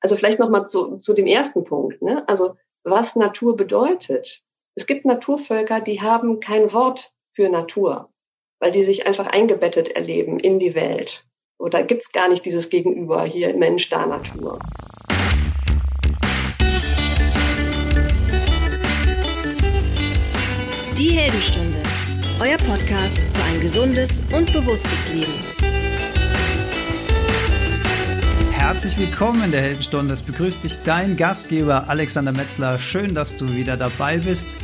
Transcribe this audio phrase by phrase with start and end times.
[0.00, 2.02] Also vielleicht nochmal zu, zu dem ersten Punkt.
[2.02, 2.26] Ne?
[2.28, 4.42] Also was Natur bedeutet.
[4.74, 8.10] Es gibt Naturvölker, die haben kein Wort für Natur,
[8.60, 11.24] weil die sich einfach eingebettet erleben in die Welt.
[11.58, 14.60] Oder gibt es gar nicht dieses Gegenüber hier Mensch, da Natur.
[20.96, 21.78] Die Heldenstunde,
[22.40, 25.47] euer Podcast für ein gesundes und bewusstes Leben.
[28.68, 30.12] Herzlich willkommen in der Heldenstunde.
[30.12, 32.78] Es begrüßt dich dein Gastgeber Alexander Metzler.
[32.78, 34.58] Schön, dass du wieder dabei bist.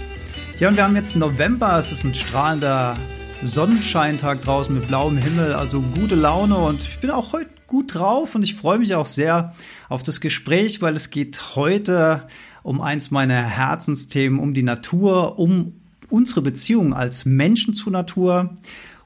[0.61, 1.78] Ja, und wir haben jetzt November.
[1.78, 2.98] Es ist ein strahlender
[3.42, 8.34] Sonnenscheintag draußen mit blauem Himmel, also gute Laune und ich bin auch heute gut drauf
[8.34, 9.55] und ich freue mich auch sehr
[9.88, 12.28] auf das Gespräch, weil es geht heute
[12.62, 15.80] um eins meiner Herzensthemen, um die Natur, um
[16.11, 18.55] unsere Beziehung als Menschen zur Natur.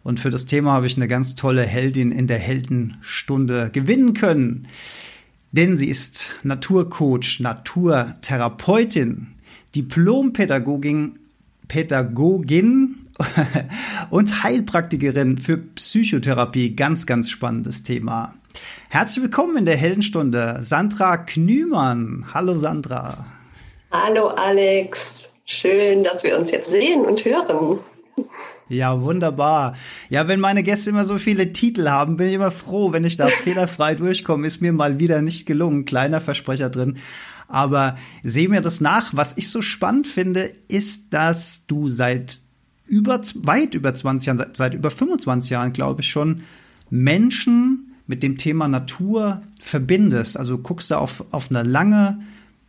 [0.08, 4.66] Und für das Thema habe ich eine ganz tolle Heldin in der Heldenstunde gewinnen können.
[5.52, 9.34] Denn sie ist Naturcoach, Naturtherapeutin,
[9.76, 11.18] Diplompädagogin,
[11.68, 13.06] Pädagogin
[14.10, 16.74] und Heilpraktikerin für Psychotherapie.
[16.74, 18.32] Ganz, ganz spannendes Thema.
[18.88, 22.28] Herzlich willkommen in der Heldenstunde, Sandra Knümann.
[22.32, 23.26] Hallo Sandra.
[23.90, 25.28] Hallo Alex.
[25.44, 27.80] Schön, dass wir uns jetzt sehen und hören.
[28.68, 29.76] Ja, wunderbar.
[30.10, 33.16] Ja, wenn meine Gäste immer so viele Titel haben, bin ich immer froh, wenn ich
[33.16, 34.46] da fehlerfrei durchkomme.
[34.46, 35.84] Ist mir mal wieder nicht gelungen.
[35.84, 36.98] Kleiner Versprecher drin.
[37.48, 39.10] Aber sehe mir das nach.
[39.14, 42.40] Was ich so spannend finde, ist, dass du seit
[42.86, 46.42] über, weit über 20 Jahren, seit, seit über 25 Jahren, glaube ich schon,
[46.90, 50.36] Menschen mit dem Thema Natur verbindest.
[50.36, 52.20] Also guckst du auf, auf eine lange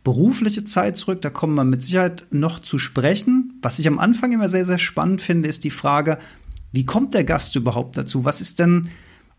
[0.04, 1.20] berufliche Zeit zurück.
[1.22, 3.58] Da kommen wir mit Sicherheit noch zu sprechen.
[3.62, 6.18] Was ich am Anfang immer sehr, sehr spannend finde, ist die Frage,
[6.72, 8.24] wie kommt der Gast überhaupt dazu?
[8.24, 8.90] Was ist denn,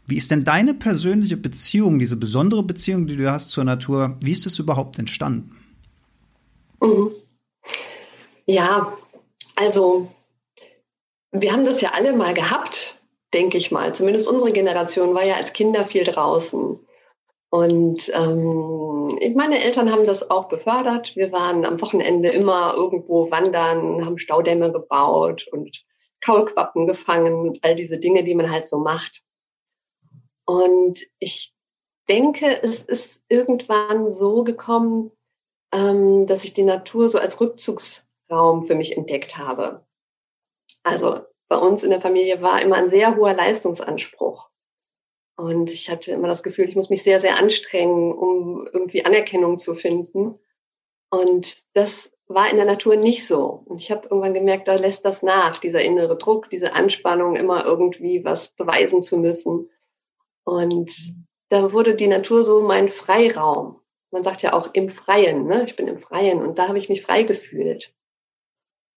[0.07, 4.31] wie ist denn deine persönliche Beziehung, diese besondere Beziehung, die du hast zur Natur, wie
[4.31, 5.55] ist das überhaupt entstanden?
[6.81, 7.11] Mhm.
[8.45, 8.93] Ja,
[9.55, 10.11] also
[11.31, 12.99] wir haben das ja alle mal gehabt,
[13.33, 13.95] denke ich mal.
[13.95, 16.79] Zumindest unsere Generation war ja als Kinder viel draußen.
[17.51, 21.17] Und ähm, meine Eltern haben das auch befördert.
[21.17, 25.83] Wir waren am Wochenende immer irgendwo wandern, haben Staudämme gebaut und
[26.21, 29.21] Kaulquappen gefangen und all diese Dinge, die man halt so macht.
[30.45, 31.53] Und ich
[32.07, 35.11] denke, es ist irgendwann so gekommen,
[35.73, 39.85] ähm, dass ich die Natur so als Rückzugsraum für mich entdeckt habe.
[40.83, 41.19] Also
[41.49, 44.50] bei uns in der Familie war immer ein sehr hoher Leistungsanspruch.
[45.35, 49.57] Und ich hatte immer das Gefühl, ich muss mich sehr, sehr anstrengen, um irgendwie Anerkennung
[49.57, 50.39] zu finden.
[51.09, 53.63] Und das war in der Natur nicht so.
[53.65, 57.65] Und ich habe irgendwann gemerkt, da lässt das nach, dieser innere Druck, diese Anspannung, immer
[57.65, 59.69] irgendwie was beweisen zu müssen.
[60.43, 60.93] Und
[61.49, 63.79] da wurde die Natur so mein Freiraum.
[64.11, 65.65] Man sagt ja auch im Freien, ne?
[65.65, 66.41] ich bin im Freien.
[66.41, 67.93] Und da habe ich mich frei gefühlt.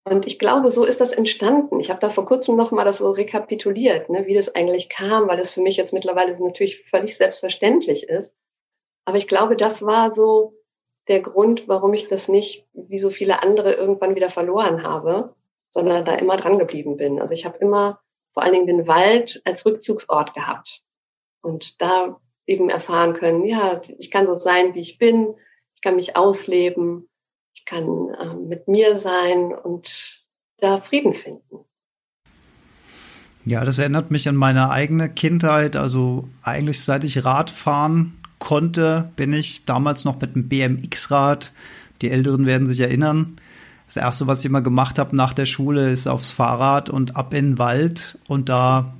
[0.07, 1.79] Und ich glaube, so ist das entstanden.
[1.79, 5.27] Ich habe da vor kurzem noch mal das so rekapituliert, ne, wie das eigentlich kam,
[5.27, 8.35] weil das für mich jetzt mittlerweile natürlich völlig selbstverständlich ist.
[9.05, 10.53] Aber ich glaube, das war so
[11.07, 15.35] der Grund, warum ich das nicht wie so viele andere irgendwann wieder verloren habe,
[15.71, 17.19] sondern da immer dran geblieben bin.
[17.19, 17.99] Also ich habe immer
[18.33, 20.83] vor allen Dingen den Wald als Rückzugsort gehabt
[21.41, 25.35] und da eben erfahren können, ja, ich kann so sein, wie ich bin,
[25.75, 27.09] ich kann mich ausleben
[27.55, 27.85] ich kann
[28.19, 30.21] äh, mit mir sein und
[30.59, 31.65] da Frieden finden.
[33.45, 35.75] Ja, das erinnert mich an meine eigene Kindheit.
[35.75, 41.53] Also eigentlich seit ich Rad fahren konnte, bin ich damals noch mit einem BMX-Rad.
[42.01, 43.37] Die Älteren werden sich erinnern.
[43.85, 47.33] Das erste, was ich immer gemacht habe nach der Schule, ist aufs Fahrrad und ab
[47.33, 48.93] in den Wald und da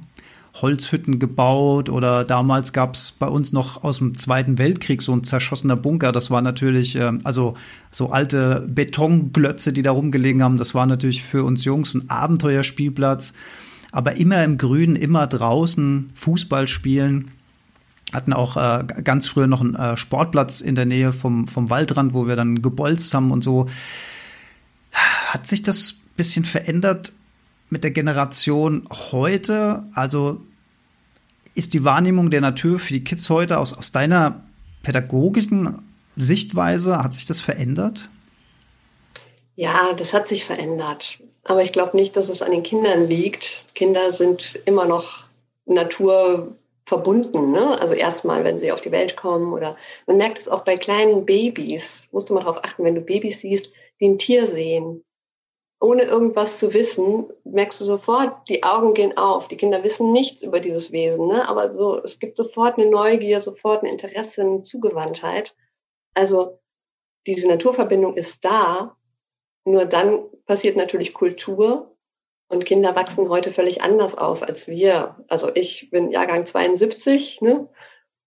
[0.62, 5.24] Holzhütten gebaut oder damals gab es bei uns noch aus dem Zweiten Weltkrieg so ein
[5.24, 6.12] zerschossener Bunker.
[6.12, 7.56] Das war natürlich, äh, also
[7.92, 10.58] so alte Betonglötze, die da rumgelegen haben.
[10.58, 13.34] Das war natürlich für uns Jungs ein Abenteuerspielplatz.
[13.92, 17.32] Aber immer im Grünen, immer draußen Fußball spielen.
[18.14, 22.14] Hatten auch äh, ganz früher noch einen äh, Sportplatz in der Nähe vom, vom Waldrand,
[22.14, 23.68] wo wir dann gebolzt haben und so.
[24.92, 27.12] Hat sich das bisschen verändert
[27.70, 29.84] mit der Generation heute?
[29.94, 30.42] Also
[31.56, 34.44] ist die Wahrnehmung der Natur für die Kids heute aus, aus deiner
[34.84, 35.82] pädagogischen
[36.16, 38.10] Sichtweise, hat sich das verändert?
[39.56, 41.20] Ja, das hat sich verändert.
[41.44, 43.66] Aber ich glaube nicht, dass es an den Kindern liegt.
[43.74, 45.24] Kinder sind immer noch
[45.66, 46.56] Natur
[46.86, 47.52] verbunden.
[47.52, 47.80] Ne?
[47.80, 51.26] Also erstmal, wenn sie auf die Welt kommen oder man merkt es auch bei kleinen
[51.26, 52.08] Babys.
[52.12, 53.70] Musst du mal darauf achten, wenn du Babys siehst,
[54.00, 55.04] die ein Tier sehen,
[55.80, 59.48] ohne irgendwas zu wissen, merkst du sofort, die Augen gehen auf.
[59.48, 61.48] Die Kinder wissen nichts über dieses Wesen, ne?
[61.48, 65.56] aber so, es gibt sofort eine Neugier, sofort ein Interesse, eine Zugewandtheit.
[66.14, 66.60] Also
[67.28, 68.96] diese Naturverbindung ist da,
[69.66, 71.96] nur dann passiert natürlich Kultur
[72.48, 75.24] und Kinder wachsen heute völlig anders auf als wir.
[75.28, 77.68] Also ich bin Jahrgang 72, ne?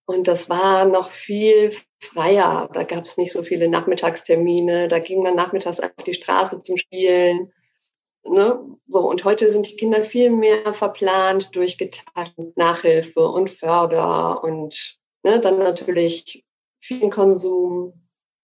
[0.08, 1.70] Und das war noch viel
[2.00, 2.70] freier.
[2.72, 4.88] Da gab es nicht so viele Nachmittagstermine.
[4.88, 7.52] Da ging man nachmittags auf die Straße zum Spielen.
[8.24, 8.58] Ne?
[8.86, 15.40] So, und heute sind die Kinder viel mehr verplant, durchgetaktet, Nachhilfe und Förder und ne,
[15.40, 16.42] dann natürlich
[16.80, 17.92] viel Konsum.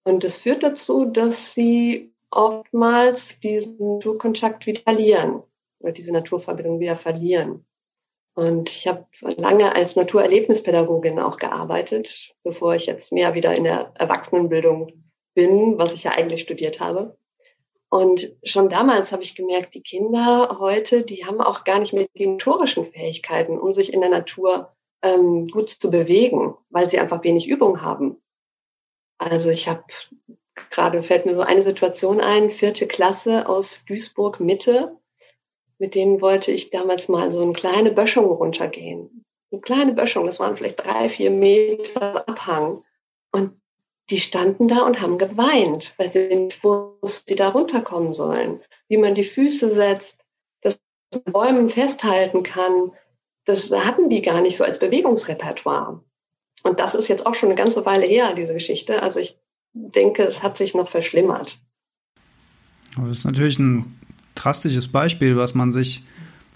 [0.05, 5.43] Und das führt dazu, dass sie oftmals diesen Naturkontakt wieder verlieren
[5.79, 7.65] oder diese Naturverbindung wieder verlieren.
[8.35, 13.93] Und ich habe lange als Naturerlebnispädagogin auch gearbeitet, bevor ich jetzt mehr wieder in der
[13.95, 14.93] Erwachsenenbildung
[15.35, 17.17] bin, was ich ja eigentlich studiert habe.
[17.89, 22.07] Und schon damals habe ich gemerkt, die Kinder heute, die haben auch gar nicht mehr
[22.19, 27.23] die motorischen Fähigkeiten, um sich in der Natur ähm, gut zu bewegen, weil sie einfach
[27.23, 28.21] wenig Übung haben.
[29.19, 29.85] Also ich habe
[30.71, 34.97] gerade fällt mir so eine Situation ein, vierte Klasse aus Duisburg Mitte
[35.79, 39.25] mit denen wollte ich damals mal so eine kleine Böschung runtergehen.
[39.51, 42.83] Eine kleine Böschung, das waren vielleicht drei, vier Meter Abhang.
[43.33, 43.61] Und
[44.11, 48.61] die standen da und haben geweint, weil sie nicht wussten, wie sie da runterkommen sollen,
[48.89, 50.19] wie man die Füße setzt,
[50.61, 50.81] dass
[51.13, 52.93] man Bäumen festhalten kann.
[53.45, 56.03] Das hatten die gar nicht so als Bewegungsrepertoire.
[56.63, 59.03] Und das ist jetzt auch schon eine ganze Weile her, diese Geschichte.
[59.03, 59.39] Also ich
[59.73, 61.59] denke, es hat sich noch verschlimmert.
[62.97, 63.93] Aber das ist natürlich ein
[64.35, 66.03] drastisches Beispiel, was man sich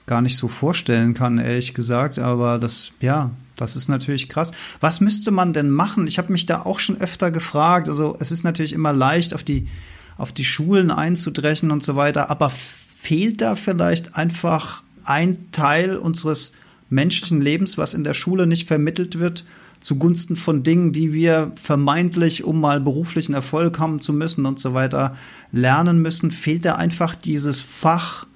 [0.06, 2.19] gar nicht so vorstellen kann, ehrlich gesagt.
[2.19, 4.52] Aber das, ja, das ist natürlich krass.
[4.80, 6.06] Was müsste man denn machen?
[6.06, 7.88] Ich habe mich da auch schon öfter gefragt.
[7.88, 9.69] Also es ist natürlich immer leicht, auf die,
[10.16, 12.30] auf die Schulen einzudrechen und so weiter.
[12.30, 16.52] Aber fehlt da vielleicht einfach ein Teil unseres
[16.90, 19.44] menschlichen Lebens, was in der Schule nicht vermittelt wird?
[19.80, 24.75] Zugunsten von Dingen, die wir vermeintlich, um mal beruflichen Erfolg haben zu müssen und so
[24.75, 25.16] weiter,
[25.52, 26.30] lernen müssen?
[26.30, 28.26] Fehlt da einfach dieses Fach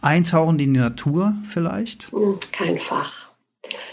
[0.00, 2.12] Eintauchen in die Natur vielleicht?
[2.12, 3.30] Hm, kein Fach.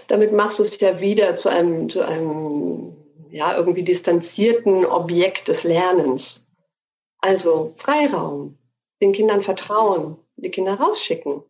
[0.08, 2.94] Damit machst du es ja wieder zu einem, zu einem
[3.32, 6.46] ja, irgendwie distanzierten Objekt des Lernens.
[7.20, 8.58] Also Freiraum,
[9.02, 11.42] den Kindern vertrauen, die Kinder rausschicken.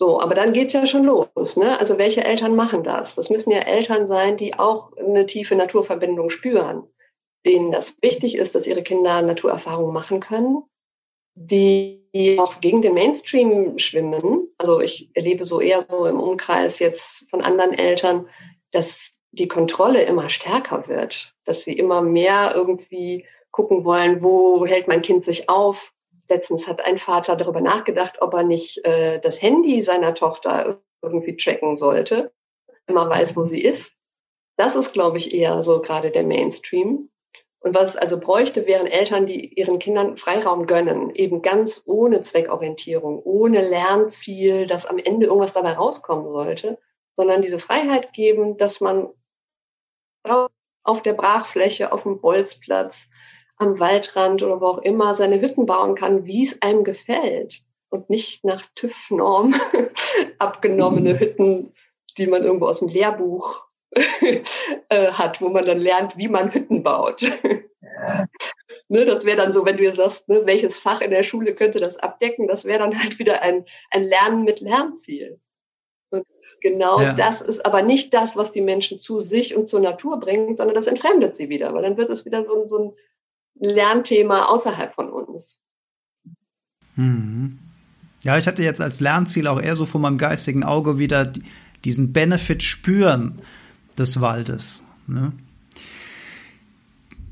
[0.00, 1.58] So, aber dann geht's ja schon los.
[1.58, 1.78] Ne?
[1.78, 3.16] Also welche Eltern machen das?
[3.16, 6.84] Das müssen ja Eltern sein, die auch eine tiefe Naturverbindung spüren,
[7.44, 10.62] denen das wichtig ist, dass ihre Kinder Naturerfahrungen machen können,
[11.34, 14.48] die auch gegen den Mainstream schwimmen.
[14.56, 18.26] Also ich erlebe so eher so im Umkreis jetzt von anderen Eltern,
[18.72, 24.88] dass die Kontrolle immer stärker wird, dass sie immer mehr irgendwie gucken wollen, wo hält
[24.88, 25.92] mein Kind sich auf,
[26.30, 31.36] Letztens hat ein Vater darüber nachgedacht, ob er nicht äh, das Handy seiner Tochter irgendwie
[31.36, 32.32] tracken sollte,
[32.86, 33.96] man weiß, wo sie ist.
[34.56, 37.10] Das ist, glaube ich, eher so gerade der Mainstream.
[37.58, 42.22] Und was es also bräuchte, wären Eltern, die ihren Kindern Freiraum gönnen, eben ganz ohne
[42.22, 46.78] Zweckorientierung, ohne Lernziel, dass am Ende irgendwas dabei rauskommen sollte,
[47.14, 49.08] sondern diese Freiheit geben, dass man
[50.84, 53.08] auf der Brachfläche, auf dem Bolzplatz,
[53.60, 58.08] am Waldrand oder wo auch immer seine Hütten bauen kann, wie es einem gefällt und
[58.08, 59.54] nicht nach TÜV-Norm
[60.38, 61.74] abgenommene Hütten,
[62.16, 63.64] die man irgendwo aus dem Lehrbuch
[64.88, 67.20] äh, hat, wo man dann lernt, wie man Hütten baut.
[68.88, 71.54] ne, das wäre dann so, wenn du jetzt sagst, ne, welches Fach in der Schule
[71.54, 75.38] könnte das abdecken, das wäre dann halt wieder ein, ein Lernen mit Lernziel.
[76.10, 76.24] Und
[76.62, 77.12] genau ja.
[77.12, 80.74] das ist aber nicht das, was die Menschen zu sich und zur Natur bringt, sondern
[80.74, 82.92] das entfremdet sie wieder, weil dann wird es wieder so, so ein
[83.60, 85.60] Lernthema außerhalb von uns.
[86.96, 87.58] Mhm.
[88.22, 91.32] Ja, ich hatte jetzt als Lernziel auch eher so vor meinem geistigen Auge wieder
[91.84, 93.40] diesen Benefit spüren
[93.98, 94.84] des Waldes.
[95.06, 95.32] Ne?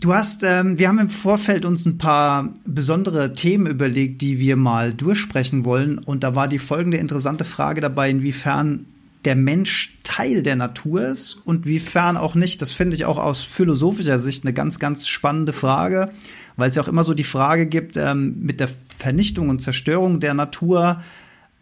[0.00, 4.56] Du hast, ähm, wir haben im Vorfeld uns ein paar besondere Themen überlegt, die wir
[4.56, 5.98] mal durchsprechen wollen.
[5.98, 8.86] Und da war die folgende interessante Frage dabei, inwiefern
[9.24, 12.62] der Mensch Teil der Natur ist und wiefern auch nicht.
[12.62, 16.12] Das finde ich auch aus philosophischer Sicht eine ganz, ganz spannende Frage,
[16.56, 20.20] weil es ja auch immer so die Frage gibt ähm, mit der Vernichtung und Zerstörung
[20.20, 21.02] der Natur,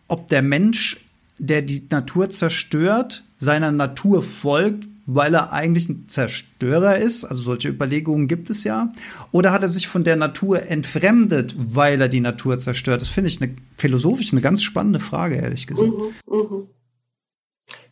[0.08, 0.98] ob der Mensch,
[1.38, 7.68] der die Natur zerstört, seiner Natur folgt, weil er eigentlich ein Zerstörer ist, also solche
[7.68, 8.90] Überlegungen gibt es ja,
[9.30, 13.02] oder hat er sich von der Natur entfremdet, weil er die Natur zerstört?
[13.02, 15.90] Das finde ich eine, philosophisch eine ganz spannende Frage, ehrlich gesagt.
[15.90, 16.66] Mhm, mh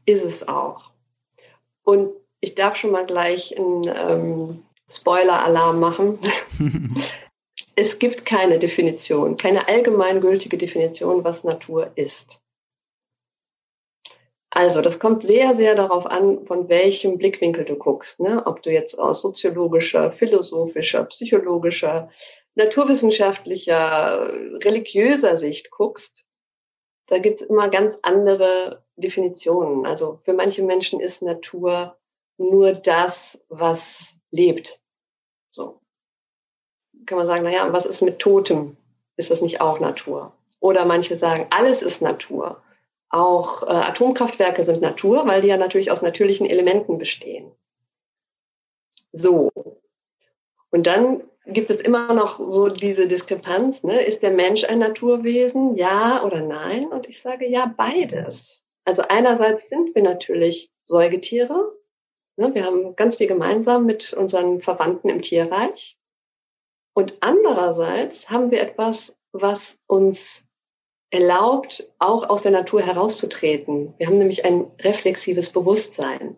[0.07, 0.91] ist es auch.
[1.83, 6.19] Und ich darf schon mal gleich einen ähm, Spoiler-Alarm machen.
[7.77, 12.41] es gibt keine Definition, keine allgemeingültige Definition, was Natur ist.
[14.51, 18.21] Also, das kommt sehr, sehr darauf an, von welchem Blickwinkel du guckst.
[18.21, 18.47] Ne?
[18.47, 22.11] Ob du jetzt aus soziologischer, philosophischer, psychologischer,
[22.55, 24.33] naturwissenschaftlicher,
[24.63, 26.25] religiöser Sicht guckst.
[27.09, 29.87] Da gibt's immer ganz andere Definitionen.
[29.87, 31.97] Also für manche Menschen ist Natur
[32.37, 34.81] nur das, was lebt.
[35.53, 35.81] So.
[37.07, 38.77] Kann man sagen, naja, was ist mit Totem?
[39.17, 40.33] Ist das nicht auch Natur?
[40.61, 42.63] Oder manche sagen, alles ist Natur.
[43.11, 47.53] Auch äh, Atomkraftwerke sind Natur, weil die ja natürlich aus natürlichen Elementen bestehen.
[49.13, 49.53] So.
[50.71, 54.03] Und dann gibt es immer noch so diese Diskrepanz, ne?
[54.03, 56.89] ist der Mensch ein Naturwesen, ja oder nein?
[56.89, 58.64] Und ich sage ja, beides.
[58.85, 61.73] Also einerseits sind wir natürlich Säugetiere.
[62.37, 62.55] Ne?
[62.55, 65.97] Wir haben ganz viel gemeinsam mit unseren Verwandten im Tierreich.
[66.95, 70.47] Und andererseits haben wir etwas, was uns
[71.11, 73.95] erlaubt, auch aus der Natur herauszutreten.
[73.99, 76.37] Wir haben nämlich ein reflexives Bewusstsein.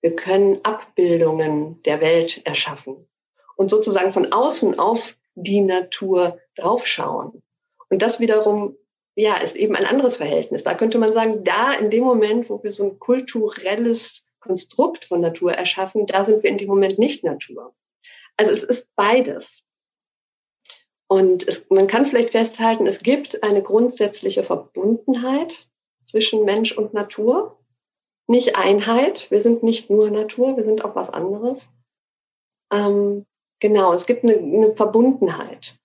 [0.00, 3.08] Wir können Abbildungen der Welt erschaffen
[3.56, 7.42] und sozusagen von außen auf die Natur draufschauen.
[7.90, 8.76] Und das wiederum,
[9.18, 10.62] ja, ist eben ein anderes Verhältnis.
[10.62, 15.20] Da könnte man sagen, da in dem Moment, wo wir so ein kulturelles Konstrukt von
[15.20, 17.74] Natur erschaffen, da sind wir in dem Moment nicht Natur.
[18.36, 19.64] Also es ist beides.
[21.08, 25.68] Und es, man kann vielleicht festhalten, es gibt eine grundsätzliche Verbundenheit
[26.06, 27.58] zwischen Mensch und Natur.
[28.28, 29.32] Nicht Einheit.
[29.32, 31.68] Wir sind nicht nur Natur, wir sind auch was anderes.
[32.72, 33.26] Ähm,
[33.58, 35.76] genau, es gibt eine, eine Verbundenheit.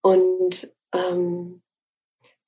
[0.00, 1.60] Und ähm,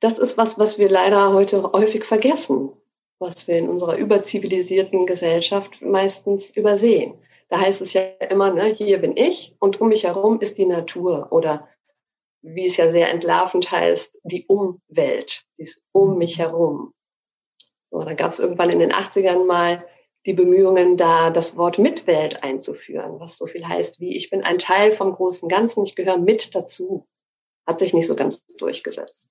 [0.07, 2.71] das ist was, was wir leider heute häufig vergessen,
[3.19, 7.15] was wir in unserer überzivilisierten Gesellschaft meistens übersehen.
[7.49, 10.67] Da heißt es ja immer, ne, hier bin ich und um mich herum ist die
[10.67, 11.69] Natur oder
[12.41, 16.93] wie es ja sehr entlarvend heißt, die Umwelt, die ist um mich herum.
[17.91, 19.85] So, da gab es irgendwann in den 80ern mal
[20.25, 24.61] die Bemühungen, da das Wort Mitwelt einzuführen, was so viel heißt wie ich bin ein
[24.61, 27.09] Teil vom großen Ganzen, ich gehöre mit dazu.
[27.67, 29.27] Hat sich nicht so ganz durchgesetzt.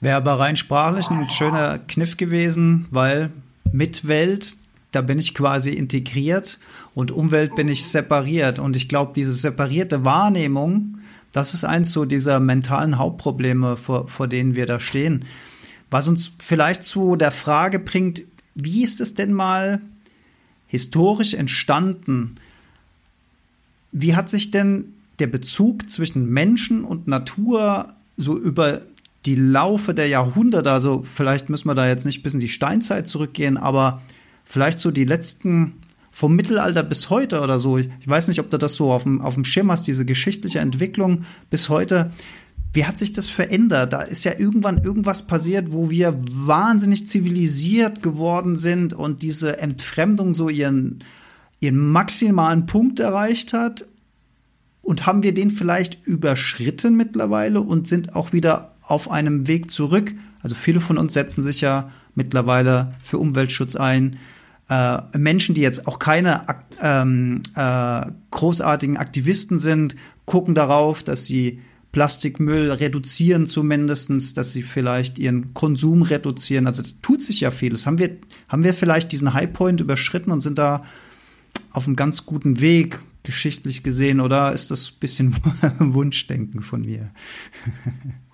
[0.00, 3.30] Wäre aber rein sprachlich ein schöner Kniff gewesen, weil
[3.72, 4.56] Mitwelt,
[4.92, 6.58] da bin ich quasi integriert
[6.94, 8.58] und Umwelt bin ich separiert.
[8.58, 10.98] Und ich glaube, diese separierte Wahrnehmung,
[11.32, 15.24] das ist eins so dieser mentalen Hauptprobleme, vor, vor denen wir da stehen.
[15.90, 18.22] Was uns vielleicht zu der Frage bringt,
[18.54, 19.80] wie ist es denn mal
[20.66, 22.36] historisch entstanden?
[23.90, 28.82] Wie hat sich denn der Bezug zwischen Menschen und Natur so über
[29.26, 33.08] die Laufe der Jahrhunderte, also vielleicht müssen wir da jetzt nicht bis in die Steinzeit
[33.08, 34.02] zurückgehen, aber
[34.44, 35.74] vielleicht so die letzten
[36.10, 37.78] vom Mittelalter bis heute oder so.
[37.78, 40.58] Ich weiß nicht, ob du das so auf dem, auf dem Schirm hast, diese geschichtliche
[40.58, 42.10] Entwicklung bis heute.
[42.72, 43.92] Wie hat sich das verändert?
[43.92, 50.34] Da ist ja irgendwann irgendwas passiert, wo wir wahnsinnig zivilisiert geworden sind und diese Entfremdung
[50.34, 51.04] so ihren,
[51.60, 53.86] ihren maximalen Punkt erreicht hat.
[54.82, 60.14] Und haben wir den vielleicht überschritten mittlerweile und sind auch wieder auf einem Weg zurück.
[60.42, 64.16] Also viele von uns setzen sich ja mittlerweile für Umweltschutz ein.
[64.70, 66.44] Äh, Menschen, die jetzt auch keine
[66.80, 71.60] ähm, äh, großartigen Aktivisten sind, gucken darauf, dass sie
[71.92, 76.66] Plastikmüll reduzieren zumindestens, dass sie vielleicht ihren Konsum reduzieren.
[76.66, 77.86] Also tut sich ja vieles.
[77.86, 78.16] Haben wir,
[78.48, 80.82] haben wir vielleicht diesen Highpoint überschritten und sind da
[81.72, 85.36] auf einem ganz guten Weg, geschichtlich gesehen, oder ist das ein bisschen
[85.78, 87.10] Wunschdenken von mir?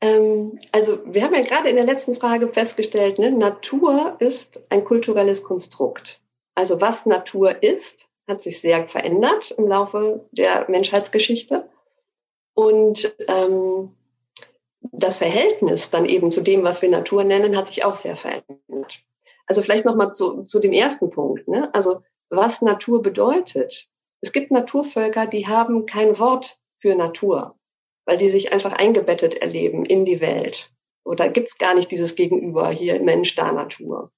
[0.00, 4.84] Ähm, also wir haben ja gerade in der letzten Frage festgestellt, ne, Natur ist ein
[4.84, 6.20] kulturelles Konstrukt.
[6.54, 11.68] Also was Natur ist, hat sich sehr verändert im Laufe der Menschheitsgeschichte.
[12.54, 13.94] Und ähm,
[14.80, 19.02] das Verhältnis dann eben zu dem, was wir Natur nennen, hat sich auch sehr verändert.
[19.46, 21.48] Also vielleicht nochmal zu, zu dem ersten Punkt.
[21.48, 21.72] Ne?
[21.74, 23.90] Also was Natur bedeutet.
[24.20, 27.56] Es gibt Naturvölker, die haben kein Wort für Natur
[28.04, 30.70] weil die sich einfach eingebettet erleben in die Welt.
[31.04, 34.10] Oder gibt's gar nicht dieses Gegenüber hier Mensch, da Natur.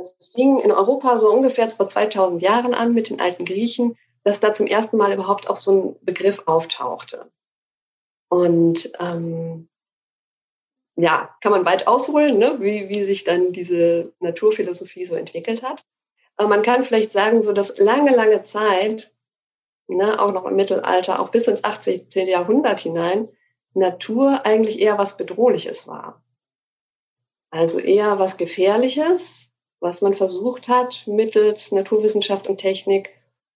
[0.00, 4.40] Es fing in Europa so ungefähr vor 2000 Jahren an mit den alten Griechen, dass
[4.40, 7.30] da zum ersten Mal überhaupt auch so ein Begriff auftauchte.
[8.28, 9.68] Und ähm,
[10.96, 12.58] ja, kann man weit ausholen, ne?
[12.60, 15.84] wie, wie sich dann diese Naturphilosophie so entwickelt hat.
[16.36, 19.12] Aber man kann vielleicht sagen, so dass lange, lange Zeit
[19.88, 22.08] ne, auch noch im Mittelalter, auch bis ins 18.
[22.12, 23.28] Jahrhundert hinein,
[23.74, 26.22] Natur eigentlich eher was Bedrohliches war.
[27.50, 29.50] Also eher was Gefährliches,
[29.80, 33.10] was man versucht hat, mittels Naturwissenschaft und Technik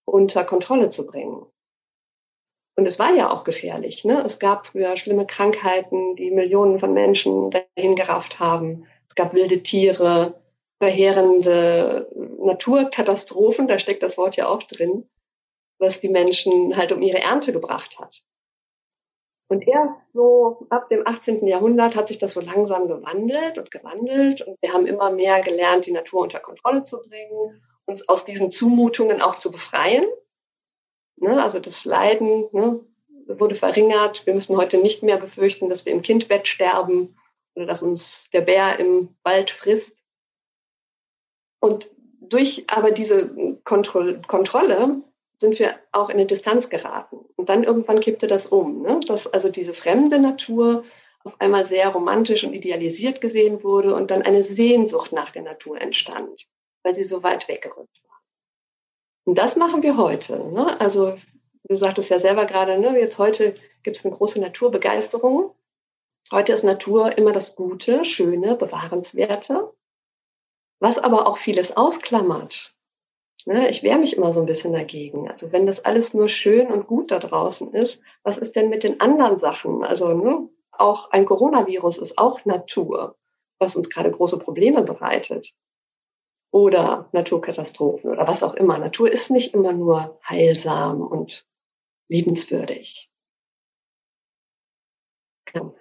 [0.05, 1.45] unter Kontrolle zu bringen.
[2.77, 4.05] Und es war ja auch gefährlich.
[4.05, 4.23] Ne?
[4.25, 8.87] Es gab früher schlimme Krankheiten, die Millionen von Menschen dahin gerafft haben.
[9.09, 10.41] Es gab wilde Tiere,
[10.81, 12.09] verheerende
[12.39, 15.07] Naturkatastrophen, da steckt das Wort ja auch drin,
[15.81, 18.23] was die Menschen halt um ihre Ernte gebracht hat.
[19.49, 21.45] Und erst so ab dem 18.
[21.45, 25.85] Jahrhundert hat sich das so langsam gewandelt und gewandelt und wir haben immer mehr gelernt,
[25.85, 30.05] die Natur unter Kontrolle zu bringen, uns aus diesen Zumutungen auch zu befreien.
[31.17, 31.43] Ne?
[31.43, 32.79] Also das Leiden ne,
[33.27, 34.25] wurde verringert.
[34.25, 37.17] Wir müssen heute nicht mehr befürchten, dass wir im Kindbett sterben
[37.55, 39.97] oder dass uns der Bär im Wald frisst.
[41.59, 41.89] Und
[42.21, 45.03] durch aber diese Kontroll Kontrolle
[45.41, 47.17] sind wir auch in eine Distanz geraten.
[47.35, 49.01] Und dann irgendwann kippte das um, ne?
[49.05, 50.85] dass also diese fremde Natur
[51.23, 55.81] auf einmal sehr romantisch und idealisiert gesehen wurde und dann eine Sehnsucht nach der Natur
[55.81, 56.47] entstand,
[56.83, 58.21] weil sie so weit weggerückt war.
[59.25, 60.37] Und das machen wir heute.
[60.53, 60.79] Ne?
[60.79, 61.17] Also
[61.67, 62.97] du sagtest ja selber gerade, ne?
[62.99, 65.55] jetzt heute gibt es eine große Naturbegeisterung.
[66.31, 69.73] Heute ist Natur immer das Gute, Schöne, Bewahrenswerte,
[70.79, 72.75] was aber auch vieles ausklammert.
[73.45, 75.29] Ne, ich wehre mich immer so ein bisschen dagegen.
[75.29, 78.83] Also wenn das alles nur schön und gut da draußen ist, was ist denn mit
[78.83, 79.83] den anderen Sachen?
[79.83, 83.15] Also ne, auch ein Coronavirus ist auch Natur,
[83.59, 85.53] was uns gerade große Probleme bereitet.
[86.51, 88.77] Oder Naturkatastrophen oder was auch immer.
[88.77, 91.47] Natur ist nicht immer nur heilsam und
[92.09, 93.09] liebenswürdig.
[95.45, 95.73] Genau.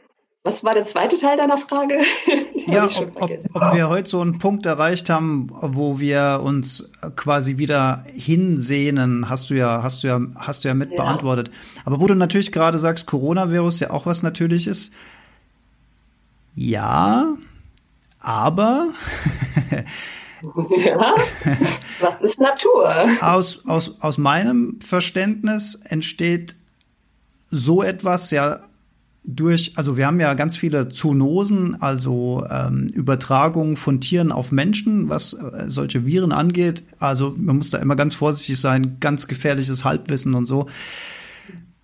[0.42, 1.98] Was war der zweite Teil deiner Frage?
[2.66, 7.58] ja, ob, ob, ob, wir heute so einen Punkt erreicht haben, wo wir uns quasi
[7.58, 10.96] wieder hinsehnen, hast du ja, hast du ja, hast du ja mit ja.
[10.96, 11.50] beantwortet.
[11.84, 14.90] Aber wo du natürlich gerade sagst, Coronavirus ja auch was Natürliches.
[16.54, 17.36] Ja,
[18.18, 18.88] aber.
[20.84, 21.14] ja,
[22.00, 22.92] was ist Natur?
[23.20, 26.56] Aus, aus, aus meinem Verständnis entsteht
[27.50, 28.60] so etwas ja
[29.36, 35.08] durch, also wir haben ja ganz viele Zoonosen, also ähm, Übertragungen von Tieren auf Menschen,
[35.08, 36.84] was äh, solche Viren angeht.
[36.98, 40.66] Also man muss da immer ganz vorsichtig sein, ganz gefährliches Halbwissen und so.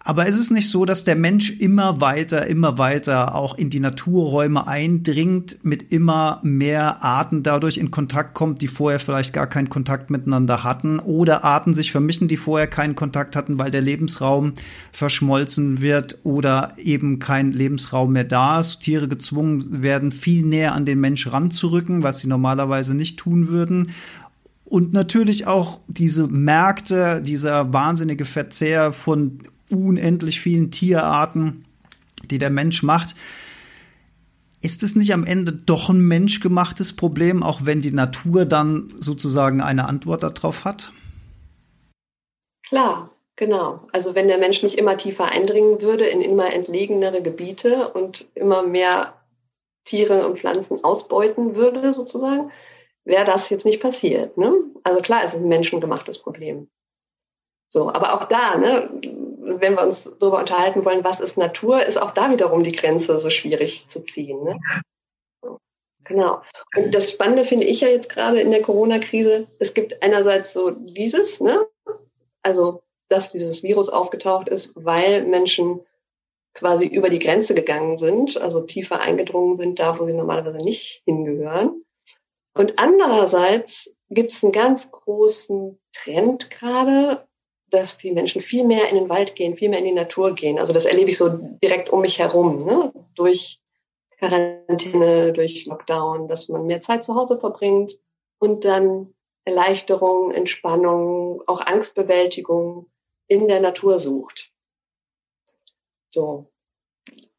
[0.07, 3.81] Aber ist es nicht so, dass der Mensch immer weiter, immer weiter auch in die
[3.81, 9.69] Naturräume eindringt, mit immer mehr Arten dadurch in Kontakt kommt, die vorher vielleicht gar keinen
[9.69, 14.53] Kontakt miteinander hatten oder Arten sich vermischen, die vorher keinen Kontakt hatten, weil der Lebensraum
[14.93, 18.83] verschmolzen wird oder eben kein Lebensraum mehr da ist.
[18.83, 23.91] Tiere gezwungen werden, viel näher an den Mensch ranzurücken, was sie normalerweise nicht tun würden.
[24.65, 31.65] Und natürlich auch diese Märkte, dieser wahnsinnige Verzehr von unendlich vielen Tierarten,
[32.25, 33.15] die der Mensch macht.
[34.63, 39.61] Ist es nicht am Ende doch ein menschgemachtes Problem, auch wenn die Natur dann sozusagen
[39.61, 40.93] eine Antwort darauf hat?
[42.67, 43.87] Klar, genau.
[43.93, 48.63] Also wenn der Mensch nicht immer tiefer eindringen würde in immer entlegenere Gebiete und immer
[48.63, 49.15] mehr
[49.85, 52.51] Tiere und Pflanzen ausbeuten würde, sozusagen,
[53.05, 54.37] wäre das jetzt nicht passiert.
[54.37, 54.53] Ne?
[54.83, 56.69] Also klar, es ist ein menschengemachtes Problem.
[57.69, 58.91] So, aber auch da, ne,
[59.61, 63.19] wenn wir uns darüber unterhalten wollen, was ist Natur, ist auch da wiederum die Grenze
[63.21, 64.43] so schwierig zu ziehen.
[64.45, 64.59] Ne?
[66.05, 66.43] Genau.
[66.77, 70.71] Und das Spannende finde ich ja jetzt gerade in der Corona-Krise, es gibt einerseits so
[70.71, 71.67] dieses, ne?
[72.43, 75.81] also dass dieses Virus aufgetaucht ist, weil Menschen
[76.55, 81.03] quasi über die Grenze gegangen sind, also tiefer eingedrungen sind, da wo sie normalerweise nicht
[81.05, 81.85] hingehören.
[82.55, 87.27] Und andererseits gibt es einen ganz großen Trend gerade,
[87.71, 90.59] dass die Menschen viel mehr in den Wald gehen, viel mehr in die Natur gehen.
[90.59, 92.93] Also das erlebe ich so direkt um mich herum, ne?
[93.15, 93.61] durch
[94.19, 97.99] Quarantäne, durch Lockdown, dass man mehr Zeit zu Hause verbringt
[98.39, 102.87] und dann Erleichterung, Entspannung, auch Angstbewältigung
[103.29, 104.53] in der Natur sucht.
[106.11, 106.51] So.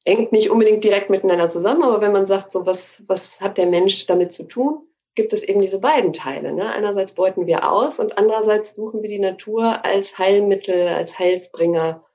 [0.06, 3.68] Hängt nicht unbedingt direkt miteinander zusammen, aber wenn man sagt, so was, was hat der
[3.68, 4.88] Mensch damit zu tun,
[5.18, 6.54] gibt es eben diese beiden Teile.
[6.54, 6.72] Ne?
[6.72, 12.06] Einerseits beuten wir aus und andererseits suchen wir die Natur als Heilmittel, als Heilsbringer,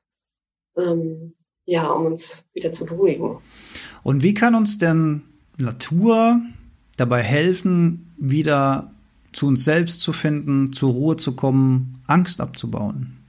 [0.76, 1.34] ähm,
[1.64, 3.38] ja, um uns wieder zu beruhigen.
[4.04, 5.22] Und wie kann uns denn
[5.58, 6.40] Natur
[6.96, 8.94] dabei helfen, wieder
[9.32, 13.26] zu uns selbst zu finden, zur Ruhe zu kommen, Angst abzubauen?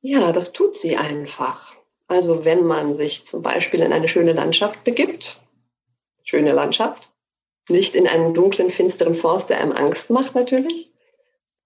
[0.00, 1.74] Ja, das tut sie einfach.
[2.08, 5.40] Also wenn man sich zum Beispiel in eine schöne Landschaft begibt,
[6.24, 7.12] schöne Landschaft,
[7.68, 10.92] nicht in einen dunklen, finsteren Forst, der einem Angst macht natürlich,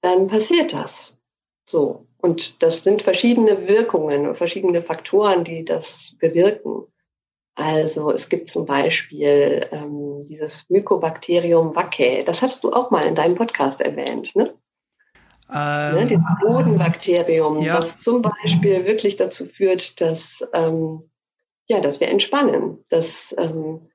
[0.00, 1.18] dann passiert das.
[1.64, 2.06] So.
[2.18, 6.84] Und das sind verschiedene Wirkungen, verschiedene Faktoren, die das bewirken.
[7.54, 12.24] Also es gibt zum Beispiel ähm, dieses Mycobacterium vaccae.
[12.24, 14.54] Das hast du auch mal in deinem Podcast erwähnt, ne?
[15.52, 17.76] Ähm, ne, dieses Bodenbakterium, ja.
[17.76, 21.10] was zum Beispiel wirklich dazu führt, dass, ähm,
[21.66, 23.90] ja, dass wir entspannen, dass ähm,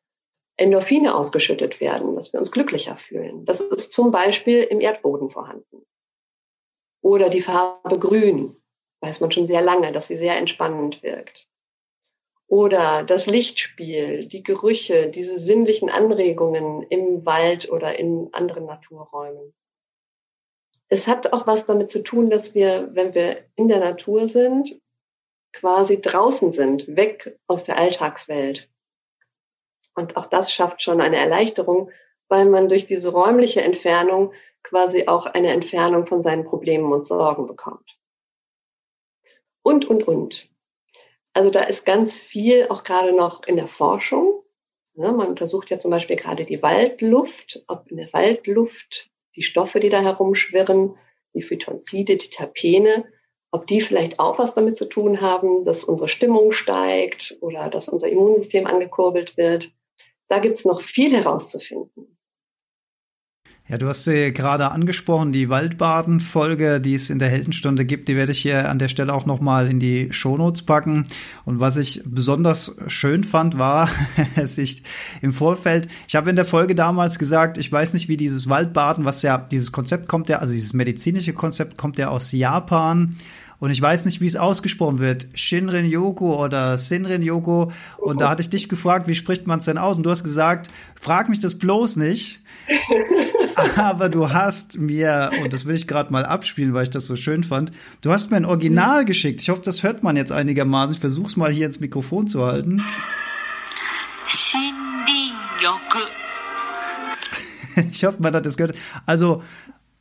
[0.58, 3.46] Endorphine ausgeschüttet werden, dass wir uns glücklicher fühlen.
[3.46, 5.86] Das ist zum Beispiel im Erdboden vorhanden.
[7.02, 8.56] Oder die Farbe Grün,
[9.02, 11.48] weiß man schon sehr lange, dass sie sehr entspannend wirkt.
[12.48, 19.54] Oder das Lichtspiel, die Gerüche, diese sinnlichen Anregungen im Wald oder in anderen Naturräumen.
[20.90, 24.82] Es hat auch was damit zu tun, dass wir, wenn wir in der Natur sind,
[25.52, 28.70] quasi draußen sind, weg aus der Alltagswelt.
[29.98, 31.90] Und auch das schafft schon eine Erleichterung,
[32.28, 34.32] weil man durch diese räumliche Entfernung
[34.62, 37.98] quasi auch eine Entfernung von seinen Problemen und Sorgen bekommt.
[39.64, 40.50] Und, und, und.
[41.34, 44.44] Also da ist ganz viel auch gerade noch in der Forschung.
[44.94, 49.80] Ja, man untersucht ja zum Beispiel gerade die Waldluft, ob in der Waldluft die Stoffe,
[49.80, 50.96] die da herumschwirren,
[51.34, 53.06] die Phytonzide, die Terpene,
[53.50, 57.90] ob die vielleicht auch was damit zu tun haben, dass unsere Stimmung steigt oder dass
[57.90, 59.72] unser Immunsystem angekurbelt wird.
[60.30, 62.18] Da gibt es noch viel herauszufinden.
[63.70, 68.16] Ja, du hast sie gerade angesprochen, die Waldbaden-Folge, die es in der Heldenstunde gibt, die
[68.16, 71.04] werde ich hier an der Stelle auch nochmal in die Shownotes packen.
[71.44, 73.90] Und was ich besonders schön fand, war,
[74.38, 74.84] dass ich
[75.22, 79.04] im Vorfeld, ich habe in der Folge damals gesagt, ich weiß nicht, wie dieses Waldbaden,
[79.04, 83.18] was ja, dieses Konzept kommt ja, also dieses medizinische Konzept kommt ja aus Japan.
[83.60, 85.28] Und ich weiß nicht, wie es ausgesprochen wird.
[85.34, 87.72] Shinrin Yoko oder Sinrin Yoko.
[87.98, 89.98] Und da hatte ich dich gefragt, wie spricht man es denn aus?
[89.98, 92.42] Und du hast gesagt, frag mich das bloß nicht.
[93.76, 97.16] aber du hast mir, und das will ich gerade mal abspielen, weil ich das so
[97.16, 99.42] schön fand, du hast mir ein Original geschickt.
[99.42, 100.94] Ich hoffe, das hört man jetzt einigermaßen.
[100.94, 102.84] Ich versuche es mal hier ins Mikrofon zu halten.
[107.92, 108.76] Ich hoffe, man hat das gehört.
[109.06, 109.44] Also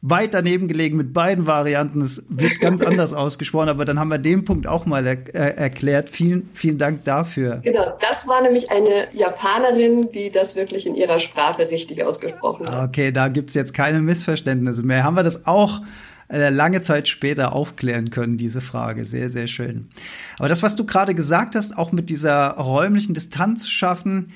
[0.02, 2.00] weit daneben gelegen mit beiden Varianten.
[2.00, 5.56] Es wird ganz anders ausgesprochen, aber dann haben wir den Punkt auch mal er äh,
[5.56, 6.10] erklärt.
[6.10, 7.60] Vielen, vielen Dank dafür.
[7.62, 12.88] Genau, das war nämlich eine Japanerin, die das wirklich in ihrer Sprache richtig ausgesprochen hat.
[12.88, 15.02] Okay, da gibt es jetzt keine Missverständnisse mehr.
[15.02, 15.80] Haben wir das auch
[16.28, 19.04] äh, lange Zeit später aufklären können, diese Frage.
[19.04, 19.88] Sehr, sehr schön.
[20.38, 24.32] Aber das, was du gerade gesagt hast, auch mit dieser räumlichen Distanz schaffen,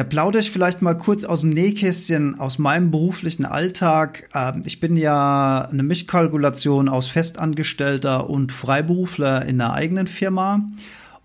[0.00, 4.30] da plaudere ich vielleicht mal kurz aus dem Nähkästchen, aus meinem beruflichen Alltag.
[4.34, 10.70] Ähm, ich bin ja eine Mischkalkulation aus Festangestellter und Freiberufler in einer eigenen Firma.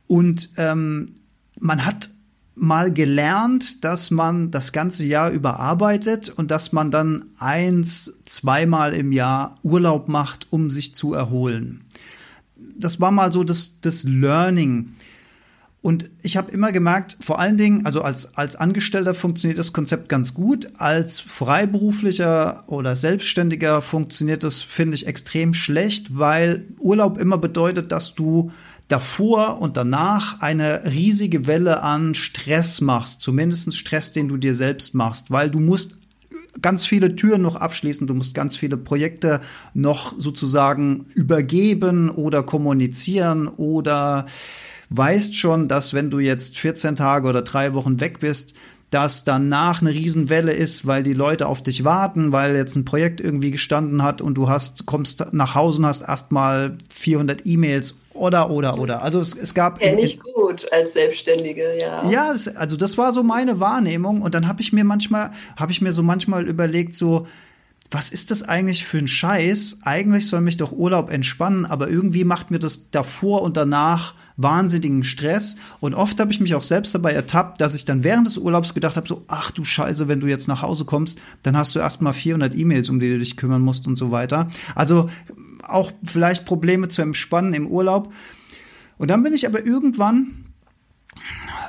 [0.09, 1.13] Und ähm,
[1.57, 2.09] man hat
[2.55, 9.13] mal gelernt, dass man das ganze Jahr überarbeitet und dass man dann eins, zweimal im
[9.13, 11.85] Jahr Urlaub macht, um sich zu erholen.
[12.77, 14.95] Das war mal so das, das Learning.
[15.85, 20.09] Und ich habe immer gemerkt, vor allen Dingen, also als, als Angestellter funktioniert das Konzept
[20.09, 20.67] ganz gut.
[20.79, 28.15] Als Freiberuflicher oder Selbstständiger funktioniert das, finde ich, extrem schlecht, weil Urlaub immer bedeutet, dass
[28.15, 28.49] du
[28.87, 33.21] davor und danach eine riesige Welle an Stress machst.
[33.21, 35.99] Zumindest Stress, den du dir selbst machst, weil du musst
[36.63, 39.39] ganz viele Türen noch abschließen, du musst ganz viele Projekte
[39.75, 44.25] noch sozusagen übergeben oder kommunizieren oder
[44.95, 48.55] weißt schon, dass wenn du jetzt 14 Tage oder drei Wochen weg bist,
[48.91, 53.19] dass danach eine Riesenwelle ist, weil die Leute auf dich warten, weil jetzt ein Projekt
[53.19, 58.49] irgendwie gestanden hat und du hast, kommst nach Hause und hast erstmal 400 E-Mails oder,
[58.49, 59.01] oder, oder.
[59.01, 59.81] Also es, es gab.
[59.83, 62.09] Ja, nicht gut als Selbstständige, ja.
[62.09, 65.71] Ja, das, also das war so meine Wahrnehmung und dann habe ich mir manchmal, habe
[65.71, 67.27] ich mir so manchmal überlegt, so,
[67.95, 69.77] was ist das eigentlich für ein Scheiß?
[69.83, 75.05] Eigentlich soll mich doch Urlaub entspannen, aber irgendwie macht mir das davor und danach wahnsinnigen
[75.05, 75.55] Stress.
[75.79, 78.73] Und oft habe ich mich auch selbst dabei ertappt, dass ich dann während des Urlaubs
[78.73, 81.79] gedacht habe, so, ach du Scheiße, wenn du jetzt nach Hause kommst, dann hast du
[81.79, 84.49] erstmal 400 E-Mails, um die du dich kümmern musst und so weiter.
[84.75, 85.09] Also
[85.63, 88.11] auch vielleicht Probleme zu entspannen im Urlaub.
[88.97, 90.43] Und dann bin ich aber irgendwann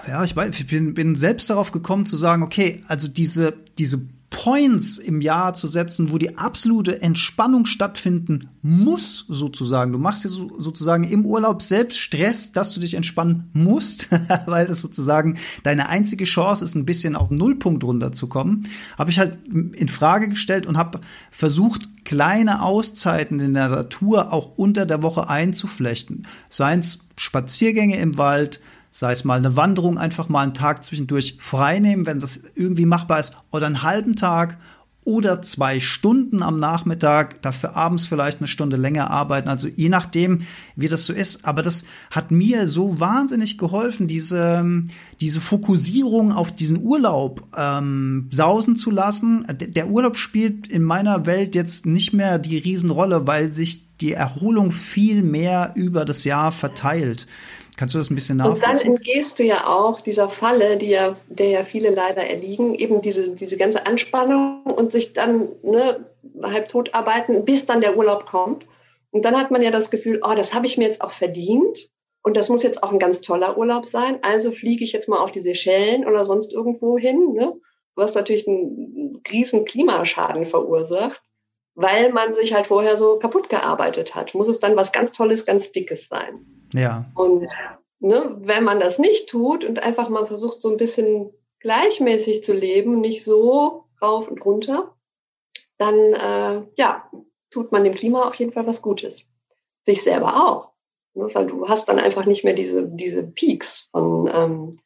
[0.09, 4.09] ja, ich, weiß, ich bin, bin selbst darauf gekommen zu sagen, okay, also diese, diese
[4.37, 9.92] Points im Jahr zu setzen, wo die absolute Entspannung stattfinden muss, sozusagen.
[9.92, 14.11] Du machst dir so, sozusagen im Urlaub selbst Stress, dass du dich entspannen musst,
[14.46, 18.68] weil das sozusagen deine einzige Chance ist, ein bisschen auf Nullpunkt runterzukommen.
[18.99, 24.59] Habe ich halt in Frage gestellt und habe versucht, kleine Auszeiten in der Natur auch
[24.59, 26.27] unter der Woche einzuflechten.
[26.51, 28.61] Seien es Spaziergänge im Wald,
[28.97, 33.21] sei es mal eine Wanderung, einfach mal einen Tag zwischendurch freinehmen, wenn das irgendwie machbar
[33.21, 34.57] ist, oder einen halben Tag
[35.05, 39.51] oder zwei Stunden am Nachmittag, dafür abends vielleicht eine Stunde länger arbeiten.
[39.51, 40.43] Also je nachdem,
[40.77, 41.45] wie das so ist.
[41.45, 44.65] Aber das hat mir so wahnsinnig geholfen, diese,
[45.21, 49.47] diese Fokussierung auf diesen Urlaub ähm, sausen zu lassen.
[49.61, 54.73] Der Urlaub spielt in meiner Welt jetzt nicht mehr die Riesenrolle, weil sich die Erholung
[54.73, 57.27] viel mehr über das Jahr verteilt.
[57.77, 58.71] Kannst du das ein bisschen nachvollziehen?
[58.71, 62.75] Und dann entgehst du ja auch dieser Falle, die ja, der ja viele leider erliegen,
[62.75, 66.07] eben diese, diese ganze Anspannung und sich dann ne,
[66.43, 68.65] halb tot arbeiten, bis dann der Urlaub kommt.
[69.11, 71.91] Und dann hat man ja das Gefühl, oh, das habe ich mir jetzt auch verdient.
[72.23, 74.19] Und das muss jetzt auch ein ganz toller Urlaub sein.
[74.23, 77.53] Also fliege ich jetzt mal auf die Seychellen oder sonst irgendwo hin, ne?
[77.95, 81.23] was natürlich einen riesen Klimaschaden verursacht,
[81.75, 84.35] weil man sich halt vorher so kaputt gearbeitet hat.
[84.35, 86.45] Muss es dann was ganz Tolles, ganz Dickes sein.
[86.77, 87.07] Ja.
[87.15, 87.49] Und
[88.01, 92.53] ne, wenn man das nicht tut und einfach mal versucht, so ein bisschen gleichmäßig zu
[92.53, 94.95] leben, nicht so rauf und runter,
[95.79, 97.11] dann äh, ja,
[97.51, 99.23] tut man dem Klima auf jeden Fall was Gutes.
[99.85, 100.73] Sich selber auch.
[101.15, 104.81] Ne, weil du hast dann einfach nicht mehr diese, diese Peaks von ähm,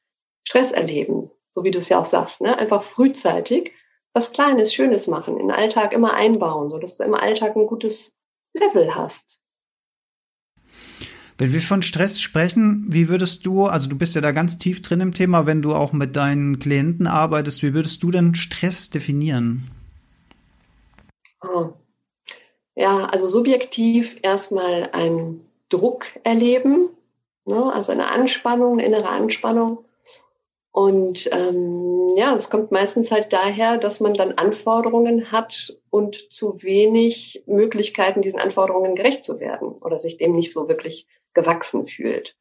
[0.45, 2.41] Stress erleben, so wie du es ja auch sagst.
[2.41, 2.57] Ne?
[2.57, 3.73] Einfach frühzeitig
[4.13, 8.13] was Kleines, Schönes machen, in den Alltag immer einbauen, sodass du im Alltag ein gutes
[8.53, 9.41] Level hast.
[11.41, 14.83] Wenn wir von Stress sprechen, wie würdest du, also du bist ja da ganz tief
[14.83, 18.91] drin im Thema, wenn du auch mit deinen Klienten arbeitest, wie würdest du denn Stress
[18.91, 19.71] definieren?
[21.43, 21.71] Oh.
[22.75, 26.91] Ja, also subjektiv erstmal ein Druck erleben,
[27.47, 27.73] ne?
[27.73, 29.79] also eine Anspannung, eine innere Anspannung.
[30.73, 36.63] Und ähm, ja, es kommt meistens halt daher, dass man dann Anforderungen hat und zu
[36.63, 42.37] wenig Möglichkeiten, diesen Anforderungen gerecht zu werden oder sich dem nicht so wirklich gewachsen fühlt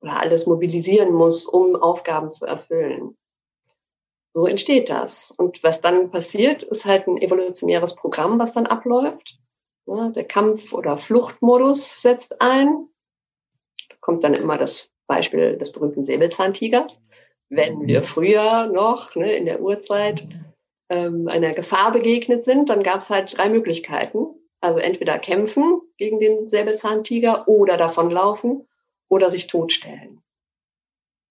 [0.00, 3.16] oder alles mobilisieren muss, um Aufgaben zu erfüllen.
[4.34, 5.30] So entsteht das.
[5.30, 9.38] Und was dann passiert, ist halt ein evolutionäres Programm, was dann abläuft.
[9.86, 12.88] Ja, der Kampf- oder Fluchtmodus setzt ein.
[13.88, 17.02] Da kommt dann immer das Beispiel des berühmten Säbelzahntigers.
[17.48, 20.26] Wenn wir früher noch ne, in der Urzeit
[20.88, 24.26] ähm, einer Gefahr begegnet sind, dann gab es halt drei Möglichkeiten.
[24.62, 28.68] Also entweder kämpfen gegen den Säbelzahntiger oder davonlaufen
[29.08, 30.22] oder sich totstellen.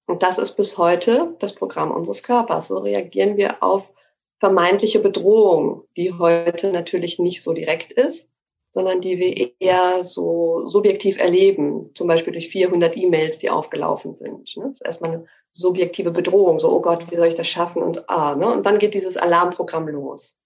[0.06, 2.68] Und das ist bis heute das Programm unseres Körpers.
[2.68, 3.94] So reagieren wir auf
[4.40, 8.28] vermeintliche Bedrohung, die heute natürlich nicht so direkt ist,
[8.72, 14.50] sondern die wir eher so subjektiv erleben, zum Beispiel durch 400 E-Mails, die aufgelaufen sind.
[14.58, 18.10] Das ist erstmal eine subjektive Bedrohung, so, oh Gott, wie soll ich das schaffen und
[18.10, 18.52] ah, ne?
[18.52, 20.38] Und dann geht dieses Alarmprogramm los.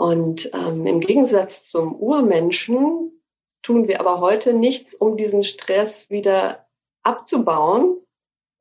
[0.00, 3.12] Und ähm, im Gegensatz zum Urmenschen
[3.60, 6.66] tun wir aber heute nichts, um diesen Stress wieder
[7.02, 7.98] abzubauen.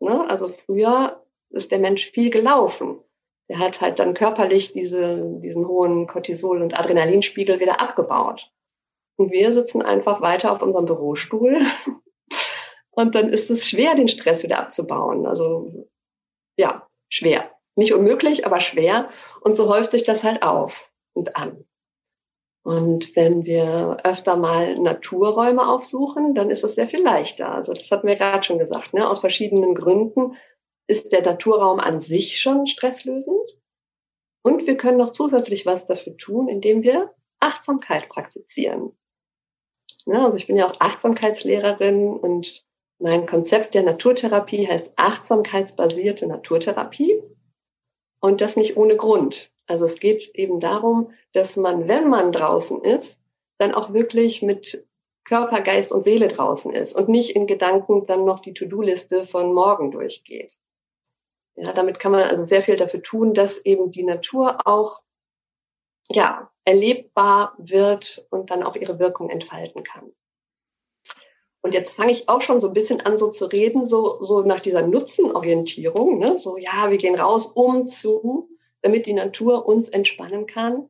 [0.01, 0.29] Ne?
[0.29, 2.99] Also früher ist der Mensch viel gelaufen.
[3.47, 8.51] Der hat halt dann körperlich diese, diesen hohen Cortisol- und Adrenalinspiegel wieder abgebaut.
[9.15, 11.61] Und wir sitzen einfach weiter auf unserem Bürostuhl.
[12.91, 15.25] Und dann ist es schwer, den Stress wieder abzubauen.
[15.25, 15.87] Also
[16.57, 17.49] ja, schwer.
[17.77, 19.07] Nicht unmöglich, aber schwer.
[19.39, 21.65] Und so häuft sich das halt auf und an.
[22.63, 27.49] Und wenn wir öfter mal Naturräume aufsuchen, dann ist es sehr viel leichter.
[27.49, 28.93] Also das hatten wir gerade schon gesagt.
[28.93, 29.09] Ne?
[29.09, 30.35] Aus verschiedenen Gründen
[30.87, 33.59] ist der Naturraum an sich schon stresslösend.
[34.43, 38.91] Und wir können noch zusätzlich was dafür tun, indem wir Achtsamkeit praktizieren.
[40.05, 42.65] Ja, also ich bin ja auch Achtsamkeitslehrerin und
[42.99, 47.21] mein Konzept der Naturtherapie heißt achtsamkeitsbasierte Naturtherapie.
[48.19, 49.51] Und das nicht ohne Grund.
[49.67, 53.19] Also es geht eben darum, dass man, wenn man draußen ist,
[53.59, 54.87] dann auch wirklich mit
[55.25, 59.53] Körper, Geist und Seele draußen ist und nicht in Gedanken dann noch die To-Do-Liste von
[59.53, 60.57] morgen durchgeht.
[61.55, 65.01] Ja, damit kann man also sehr viel dafür tun, dass eben die Natur auch,
[66.09, 70.11] ja, erlebbar wird und dann auch ihre Wirkung entfalten kann.
[71.61, 74.41] Und jetzt fange ich auch schon so ein bisschen an, so zu reden, so, so
[74.41, 76.37] nach dieser Nutzenorientierung, ne?
[76.37, 78.49] so, ja, wir gehen raus, um zu,
[78.81, 80.89] damit die Natur uns entspannen kann.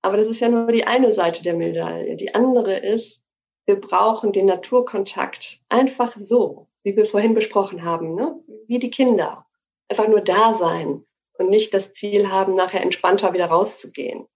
[0.00, 2.16] Aber das ist ja nur die eine Seite der Medaille.
[2.16, 3.22] Die andere ist,
[3.66, 8.42] wir brauchen den Naturkontakt einfach so, wie wir vorhin besprochen haben, ne?
[8.66, 9.46] wie die Kinder.
[9.88, 14.26] Einfach nur da sein und nicht das Ziel haben, nachher entspannter wieder rauszugehen.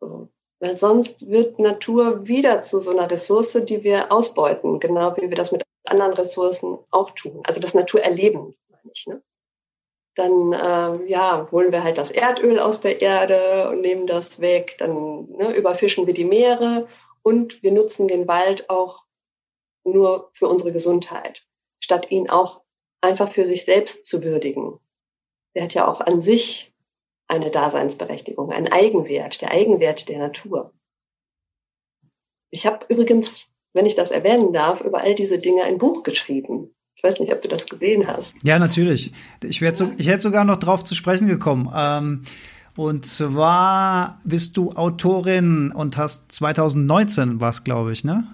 [0.00, 0.28] So.
[0.60, 5.36] Weil sonst wird Natur wieder zu so einer Ressource, die wir ausbeuten, genau wie wir
[5.36, 7.40] das mit anderen Ressourcen auch tun.
[7.44, 9.06] Also das Naturerleben, meine ich.
[9.06, 9.22] Ne?
[10.20, 14.76] dann äh, ja, holen wir halt das Erdöl aus der Erde und nehmen das weg,
[14.78, 16.88] dann ne, überfischen wir die Meere
[17.22, 19.04] und wir nutzen den Wald auch
[19.84, 21.46] nur für unsere Gesundheit,
[21.80, 22.60] statt ihn auch
[23.00, 24.78] einfach für sich selbst zu würdigen.
[25.54, 26.69] Der hat ja auch an sich
[27.30, 30.72] eine Daseinsberechtigung, ein Eigenwert, der Eigenwert der Natur.
[32.50, 36.74] Ich habe übrigens, wenn ich das erwähnen darf, über all diese Dinge ein Buch geschrieben.
[36.96, 38.34] Ich weiß nicht, ob du das gesehen hast.
[38.42, 39.12] Ja, natürlich.
[39.42, 41.72] Ich, werd so, ich hätte sogar noch drauf zu sprechen gekommen.
[41.74, 42.24] Ähm,
[42.76, 48.26] und zwar bist du Autorin und hast 2019 was, glaube ich, ne?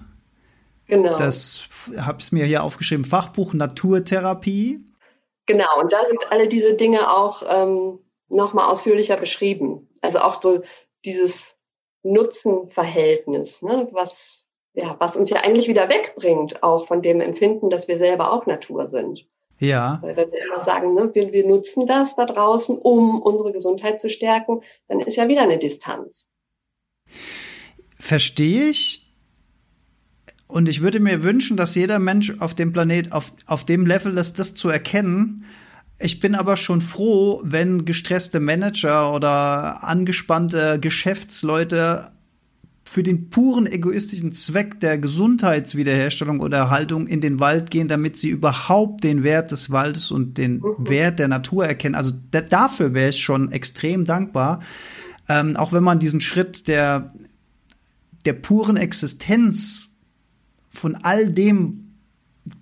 [0.87, 1.15] Genau.
[1.15, 4.79] Das habe ich mir hier aufgeschrieben, Fachbuch Naturtherapie.
[5.45, 9.89] Genau, und da sind alle diese Dinge auch ähm, nochmal ausführlicher beschrieben.
[10.01, 10.61] Also auch so
[11.05, 11.57] dieses
[12.03, 17.87] Nutzenverhältnis, ne, was ja, was uns ja eigentlich wieder wegbringt, auch von dem Empfinden, dass
[17.87, 19.25] wir selber auch Natur sind.
[19.59, 19.97] Ja.
[20.03, 23.99] Weil wenn wir immer sagen, ne, wir, wir nutzen das da draußen, um unsere Gesundheit
[23.99, 26.27] zu stärken, dann ist ja wieder eine Distanz.
[27.99, 29.11] Verstehe ich.
[30.47, 34.15] Und ich würde mir wünschen, dass jeder Mensch auf dem Planet, auf, auf dem Level
[34.17, 35.45] ist, das zu erkennen.
[35.99, 42.11] Ich bin aber schon froh, wenn gestresste Manager oder angespannte Geschäftsleute
[42.87, 48.29] für den puren egoistischen Zweck der Gesundheitswiederherstellung oder Erhaltung in den Wald gehen, damit sie
[48.29, 50.61] überhaupt den Wert des Waldes und den.
[50.77, 51.95] Wert der Natur erkennen.
[51.95, 54.61] Also dafür wäre ich schon extrem dankbar.
[55.27, 57.13] Ähm, auch wenn man diesen Schritt der,
[58.25, 59.89] der puren Existenz
[60.69, 61.86] von all dem,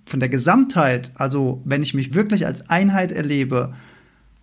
[0.06, 3.74] von der Gesamtheit, also wenn ich mich wirklich als Einheit erlebe,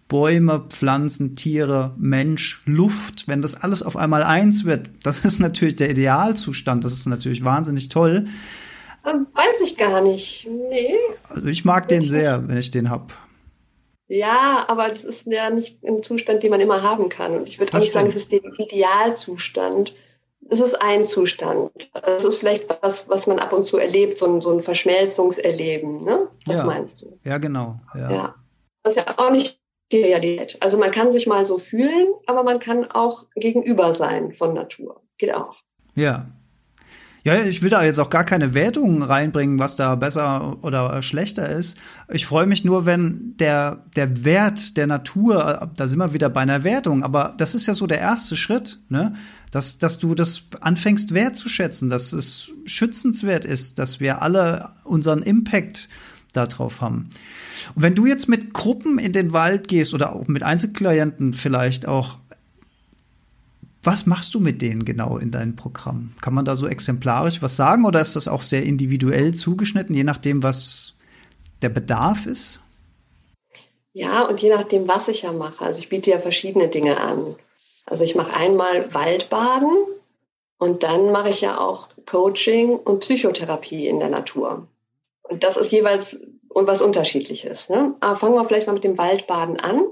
[0.07, 5.75] Bäume, Pflanzen, Tiere, Mensch, Luft, wenn das alles auf einmal eins wird, das ist natürlich
[5.75, 8.25] der Idealzustand, das ist natürlich wahnsinnig toll.
[9.05, 10.47] Ähm, weiß ich gar nicht.
[10.47, 10.95] Nee.
[11.29, 13.13] Also ich mag den sehr, wenn ich den hab.
[14.07, 17.35] Ja, aber das ist ja nicht ein Zustand, den man immer haben kann.
[17.35, 19.95] Und ich würde auch nicht sagen, es ist der Idealzustand.
[20.49, 21.71] Es ist ein Zustand.
[22.05, 26.03] Es ist vielleicht was, was man ab und zu erlebt, so ein, so ein Verschmelzungserleben.
[26.03, 26.27] Ne?
[26.45, 26.65] Was ja.
[26.65, 27.17] meinst du?
[27.23, 27.79] Ja, genau.
[27.95, 28.11] Ja.
[28.11, 28.35] ja.
[28.83, 29.59] Das ist ja auch nicht
[29.91, 30.57] die Realität.
[30.59, 35.01] Also man kann sich mal so fühlen, aber man kann auch gegenüber sein von Natur.
[35.17, 35.55] Geht auch.
[35.95, 36.27] Ja.
[37.25, 41.47] Ja, ich will da jetzt auch gar keine Wertungen reinbringen, was da besser oder schlechter
[41.47, 41.77] ist.
[42.11, 46.41] Ich freue mich nur, wenn der, der Wert der Natur, da sind wir wieder bei
[46.41, 49.13] einer Wertung, aber das ist ja so der erste Schritt, ne?
[49.51, 55.89] Dass, dass du das anfängst wertzuschätzen, dass es schützenswert ist, dass wir alle unseren Impact
[56.33, 57.09] darauf haben.
[57.75, 61.87] Und wenn du jetzt mit Gruppen in den Wald gehst oder auch mit Einzelklienten vielleicht
[61.87, 62.17] auch,
[63.83, 66.13] was machst du mit denen genau in deinem Programm?
[66.21, 70.03] Kann man da so exemplarisch was sagen oder ist das auch sehr individuell zugeschnitten, je
[70.03, 70.95] nachdem, was
[71.61, 72.61] der Bedarf ist?
[73.93, 75.63] Ja, und je nachdem, was ich ja mache.
[75.63, 77.35] Also ich biete ja verschiedene Dinge an.
[77.85, 79.69] Also ich mache einmal Waldbaden
[80.57, 84.67] und dann mache ich ja auch Coaching und Psychotherapie in der Natur.
[85.23, 86.17] Und das ist jeweils
[86.49, 87.69] was unterschiedliches.
[87.69, 87.95] Ne?
[87.99, 89.83] Aber fangen wir vielleicht mal mit dem Waldbaden an.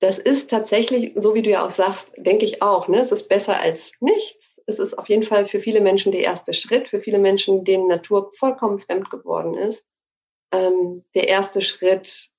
[0.00, 3.00] Das ist tatsächlich, so wie du ja auch sagst, denke ich auch, ne?
[3.00, 4.56] es ist besser als nichts.
[4.66, 7.86] Es ist auf jeden Fall für viele Menschen der erste Schritt, für viele Menschen, denen
[7.86, 9.84] Natur vollkommen fremd geworden ist,
[10.52, 12.30] ähm, der erste Schritt.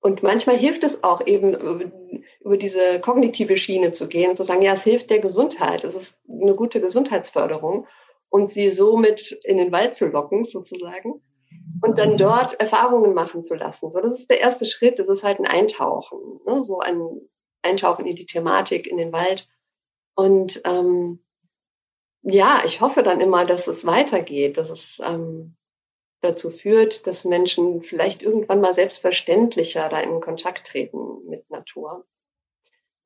[0.00, 1.90] Und manchmal hilft es auch eben über,
[2.40, 5.94] über diese kognitive Schiene zu gehen und zu sagen, ja, es hilft der Gesundheit, es
[5.94, 7.86] ist eine gute Gesundheitsförderung
[8.28, 11.22] und sie somit in den Wald zu locken, sozusagen
[11.80, 13.90] und dann dort Erfahrungen machen zu lassen.
[13.90, 14.98] So, das ist der erste Schritt.
[14.98, 16.62] Das ist halt ein Eintauchen, ne?
[16.62, 17.20] so ein
[17.62, 19.48] Eintauchen in die Thematik, in den Wald.
[20.14, 21.20] Und ähm,
[22.22, 25.56] ja, ich hoffe dann immer, dass es weitergeht, dass es ähm,
[26.20, 32.04] dazu führt, dass Menschen vielleicht irgendwann mal selbstverständlicher da in Kontakt treten mit Natur.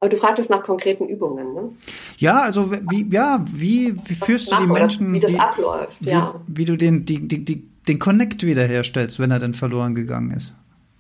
[0.01, 1.77] Aber du fragtest nach konkreten Übungen, ne?
[2.19, 5.13] Ja, also wie, ja, wie, wie führst du die Menschen?
[5.13, 6.41] Wie das abläuft, wie, ja.
[6.47, 10.55] Wie du den, die, die, die den Connect wiederherstellst, wenn er dann verloren gegangen ist.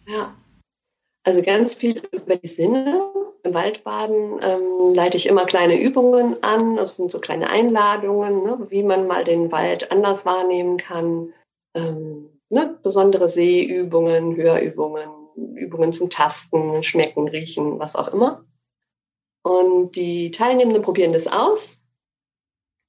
[0.07, 0.35] Ja,
[1.25, 3.01] also ganz viel über die Sinne.
[3.45, 6.77] Im Waldbaden ähm, leite ich immer kleine Übungen an.
[6.77, 11.33] Das sind so kleine Einladungen, ne, wie man mal den Wald anders wahrnehmen kann.
[11.75, 15.09] Ähm, ne, besondere Sehübungen, Hörübungen,
[15.55, 18.45] Übungen zum Tasten, Schmecken, Riechen, was auch immer.
[19.45, 21.78] Und die Teilnehmenden probieren das aus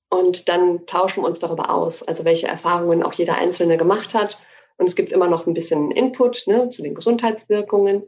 [0.10, 4.42] und dann tauschen wir uns darüber aus, also welche Erfahrungen auch jeder Einzelne gemacht hat.
[4.78, 8.04] Und es gibt immer noch ein bisschen Input ne, zu den Gesundheitswirkungen.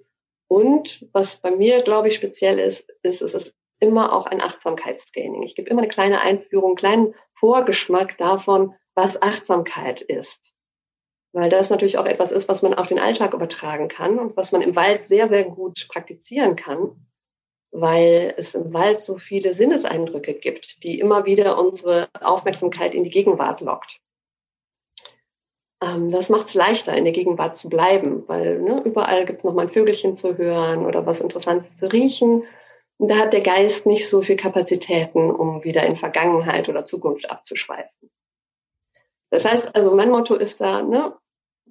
[0.48, 5.44] Und was bei mir, glaube ich, speziell ist, ist, es ist immer auch ein Achtsamkeitstraining.
[5.44, 10.54] Ich gebe immer eine kleine Einführung, einen kleinen Vorgeschmack davon, was Achtsamkeit ist.
[11.34, 14.52] Weil das natürlich auch etwas ist, was man auf den Alltag übertragen kann und was
[14.52, 17.06] man im Wald sehr, sehr gut praktizieren kann
[17.72, 23.10] weil es im Wald so viele Sinneseindrücke gibt, die immer wieder unsere Aufmerksamkeit in die
[23.10, 24.00] Gegenwart lockt.
[25.82, 29.44] ähm, das macht es leichter, in der Gegenwart zu bleiben, weil ne, überall gibt es
[29.46, 32.44] nochmal ein Vögelchen zu hören oder was Interessantes zu riechen.
[32.98, 37.30] Und da hat der Geist nicht so viel Kapazitäten, um wieder in Vergangenheit oder Zukunft
[37.32, 38.12] abzuschweifen.
[39.32, 41.18] Das heißt, also mein Motto ist da, ne,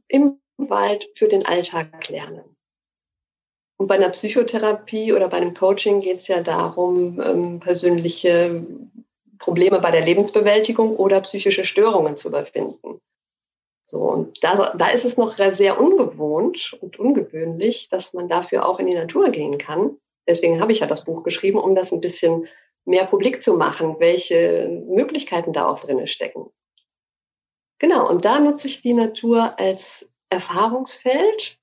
[0.09, 2.57] im Wald für den Alltag lernen.
[3.81, 8.63] Und bei einer Psychotherapie oder bei einem Coaching geht es ja darum, ähm, persönliche
[9.39, 13.01] Probleme bei der Lebensbewältigung oder psychische Störungen zu überwinden.
[13.85, 18.81] So, und da, da ist es noch sehr ungewohnt und ungewöhnlich, dass man dafür auch
[18.81, 19.97] in die Natur gehen kann.
[20.29, 22.49] Deswegen habe ich ja das Buch geschrieben, um das ein bisschen
[22.85, 26.51] mehr publik zu machen, welche Möglichkeiten da auch drin stecken.
[27.79, 31.57] Genau, und da nutze ich die Natur als Erfahrungsfeld.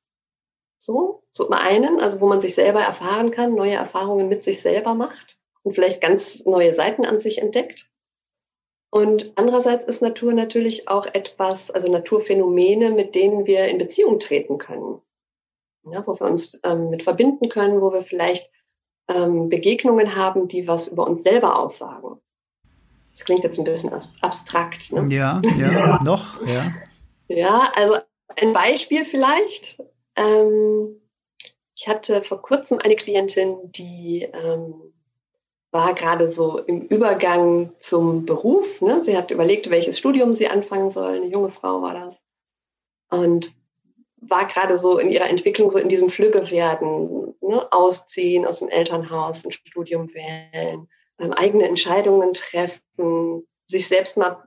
[0.87, 4.93] So, zum einen, also wo man sich selber erfahren kann, neue Erfahrungen mit sich selber
[4.93, 7.89] macht und vielleicht ganz neue Seiten an sich entdeckt.
[8.89, 14.59] Und andererseits ist Natur natürlich auch etwas, also Naturphänomene, mit denen wir in Beziehung treten
[14.59, 15.01] können.
[15.91, 18.49] Ja, wo wir uns ähm, mit verbinden können, wo wir vielleicht
[19.09, 22.21] ähm, Begegnungen haben, die was über uns selber aussagen.
[23.11, 24.93] Das klingt jetzt ein bisschen abstrakt.
[24.93, 25.05] Ne?
[25.09, 26.73] Ja, ja, noch, ja.
[27.27, 27.97] Ja, also
[28.37, 29.81] ein Beispiel vielleicht.
[30.17, 30.99] Ähm,
[31.77, 34.93] ich hatte vor kurzem eine Klientin, die ähm,
[35.71, 38.81] war gerade so im Übergang zum Beruf.
[38.81, 39.03] Ne?
[39.03, 41.17] Sie hat überlegt, welches Studium sie anfangen soll.
[41.17, 42.15] Eine junge Frau war das.
[43.21, 43.53] Und
[44.19, 47.71] war gerade so in ihrer Entwicklung so in diesem Flüggewerden, ne?
[47.71, 50.89] ausziehen aus dem Elternhaus, ein Studium wählen,
[51.19, 54.43] ähm, eigene Entscheidungen treffen, sich selbst mal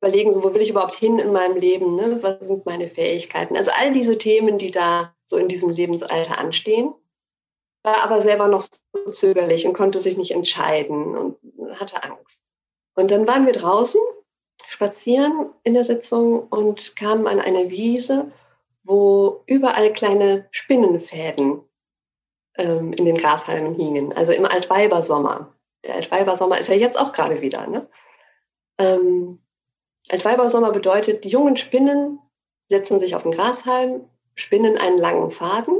[0.00, 2.18] überlegen, so wo will ich überhaupt hin in meinem Leben, ne?
[2.22, 3.56] was sind meine Fähigkeiten.
[3.56, 6.94] Also all diese Themen, die da so in diesem Lebensalter anstehen
[7.82, 11.38] war aber selber noch so zögerlich und konnte sich nicht entscheiden und
[11.78, 12.44] hatte Angst.
[12.94, 14.00] Und dann waren wir draußen
[14.68, 18.30] spazieren in der Sitzung und kamen an eine Wiese,
[18.84, 21.62] wo überall kleine Spinnenfäden
[22.56, 25.54] ähm, in den Grashalmen hingen, also im Altweibersommer.
[25.84, 27.66] Der Altweibersommer ist ja jetzt auch gerade wieder.
[27.66, 27.88] Ne?
[28.78, 29.39] Ähm,
[30.10, 32.18] Altweibersommer bedeutet, die jungen Spinnen
[32.68, 35.78] setzen sich auf den Grashalm, spinnen einen langen Faden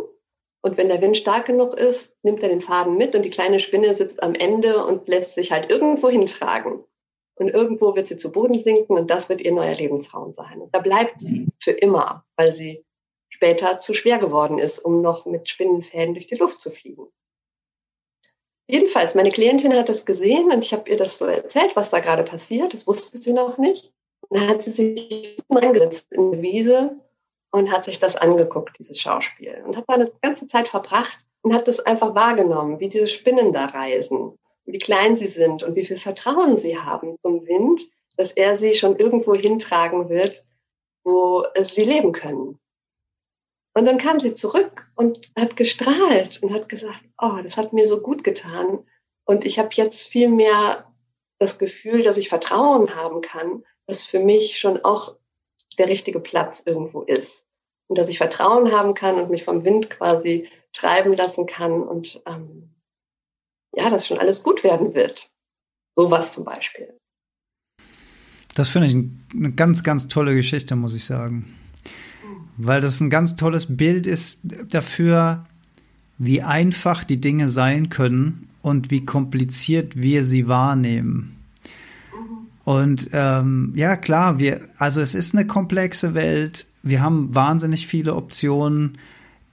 [0.62, 3.60] und wenn der Wind stark genug ist, nimmt er den Faden mit und die kleine
[3.60, 6.84] Spinne sitzt am Ende und lässt sich halt irgendwo hintragen.
[7.34, 10.60] Und irgendwo wird sie zu Boden sinken und das wird ihr neuer Lebensraum sein.
[10.60, 12.84] Und da bleibt sie für immer, weil sie
[13.30, 17.06] später zu schwer geworden ist, um noch mit Spinnenfäden durch die Luft zu fliegen.
[18.68, 22.00] Jedenfalls, meine Klientin hat das gesehen und ich habe ihr das so erzählt, was da
[22.00, 22.74] gerade passiert.
[22.74, 23.94] Das wusste sie noch nicht.
[24.30, 26.96] Dann hat sie sich reingesetzt in die Wiese
[27.50, 29.62] und hat sich das angeguckt, dieses Schauspiel.
[29.66, 33.52] Und hat da eine ganze Zeit verbracht und hat das einfach wahrgenommen, wie diese Spinnen
[33.52, 37.82] da reisen, wie klein sie sind und wie viel Vertrauen sie haben zum Wind,
[38.16, 40.44] dass er sie schon irgendwo hintragen wird,
[41.02, 42.58] wo sie leben können.
[43.74, 47.86] Und dann kam sie zurück und hat gestrahlt und hat gesagt, oh, das hat mir
[47.86, 48.80] so gut getan.
[49.24, 50.92] Und ich habe jetzt viel mehr
[51.38, 55.16] das Gefühl, dass ich Vertrauen haben kann, dass für mich schon auch
[55.78, 57.44] der richtige Platz irgendwo ist.
[57.88, 62.22] Und dass ich Vertrauen haben kann und mich vom Wind quasi treiben lassen kann und
[62.26, 62.70] ähm,
[63.74, 65.28] ja, dass schon alles gut werden wird.
[65.96, 66.94] Sowas zum Beispiel.
[68.54, 68.96] Das finde ich
[69.34, 71.56] eine ganz, ganz tolle Geschichte, muss ich sagen.
[72.56, 75.46] Weil das ein ganz tolles Bild ist dafür,
[76.18, 81.39] wie einfach die Dinge sein können und wie kompliziert wir sie wahrnehmen.
[82.64, 86.66] Und ähm, ja, klar, wir, also es ist eine komplexe Welt.
[86.82, 88.98] Wir haben wahnsinnig viele Optionen.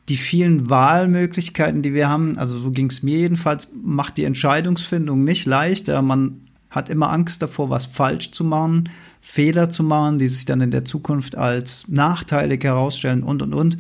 [0.10, 5.26] Die vielen Wahlmöglichkeiten, die wir haben, also so ging es mir jedenfalls, macht die Entscheidungsfindung
[5.26, 6.02] nicht leichter.
[6.02, 8.90] Man hat immer Angst davor, was falsch zu machen,
[9.20, 13.78] Fehler zu machen, die sich dann in der Zukunft als nachteilig herausstellen und, und, und.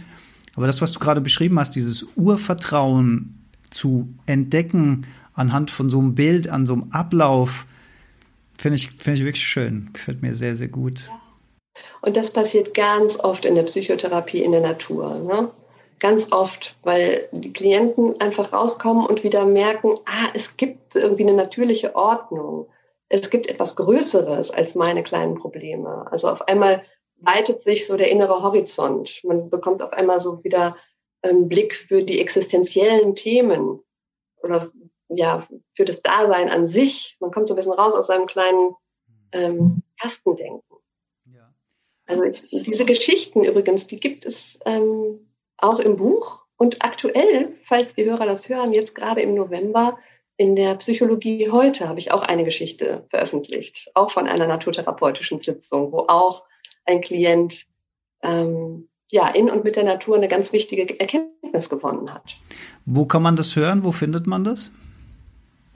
[0.55, 6.15] Aber das, was du gerade beschrieben hast, dieses Urvertrauen zu entdecken anhand von so einem
[6.15, 7.67] Bild, an so einem Ablauf,
[8.57, 9.89] Finde ich, finde ich wirklich schön.
[9.93, 11.09] Gefällt mir sehr, sehr gut.
[12.01, 15.15] Und das passiert ganz oft in der Psychotherapie in der Natur.
[15.19, 15.51] Ne?
[15.99, 21.33] Ganz oft, weil die Klienten einfach rauskommen und wieder merken, ah, es gibt irgendwie eine
[21.33, 22.67] natürliche Ordnung.
[23.09, 26.07] Es gibt etwas Größeres als meine kleinen Probleme.
[26.11, 26.83] Also auf einmal
[27.19, 29.21] weitet sich so der innere Horizont.
[29.23, 30.77] Man bekommt auf einmal so wieder
[31.21, 33.79] einen Blick für die existenziellen Themen
[34.41, 34.71] oder
[35.09, 37.17] ja, für das Dasein an sich.
[37.19, 38.75] Man kommt so ein bisschen raus aus seinem kleinen
[39.31, 40.77] ähm, Kastendenken.
[41.25, 41.53] Ja.
[42.05, 45.27] Also ich, diese Geschichten übrigens, die gibt es ähm,
[45.57, 49.97] auch im Buch und aktuell, falls die Hörer das hören, jetzt gerade im November
[50.37, 55.91] in der Psychologie heute habe ich auch eine Geschichte veröffentlicht, auch von einer naturtherapeutischen Sitzung,
[55.91, 56.43] wo auch
[56.85, 57.65] ein Klient
[58.21, 62.37] ähm, ja, in und mit der Natur eine ganz wichtige Erkenntnis gewonnen hat.
[62.85, 63.83] Wo kann man das hören?
[63.83, 64.71] Wo findet man das?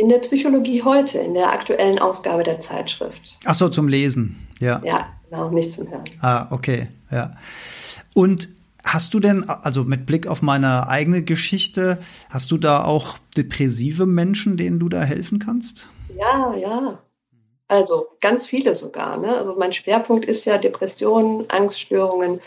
[0.01, 3.37] In der Psychologie heute, in der aktuellen Ausgabe der Zeitschrift.
[3.45, 4.81] Ach so, zum Lesen, ja.
[4.83, 6.05] Ja, genau, nicht zum Hören.
[6.21, 7.35] Ah, okay, ja.
[8.15, 8.49] Und
[8.83, 11.99] hast du denn, also mit Blick auf meine eigene Geschichte,
[12.31, 15.87] hast du da auch depressive Menschen, denen du da helfen kannst?
[16.17, 16.97] Ja, ja.
[17.67, 19.17] Also ganz viele sogar.
[19.17, 19.37] Ne?
[19.37, 22.41] Also mein Schwerpunkt ist ja Depressionen, Angststörungen,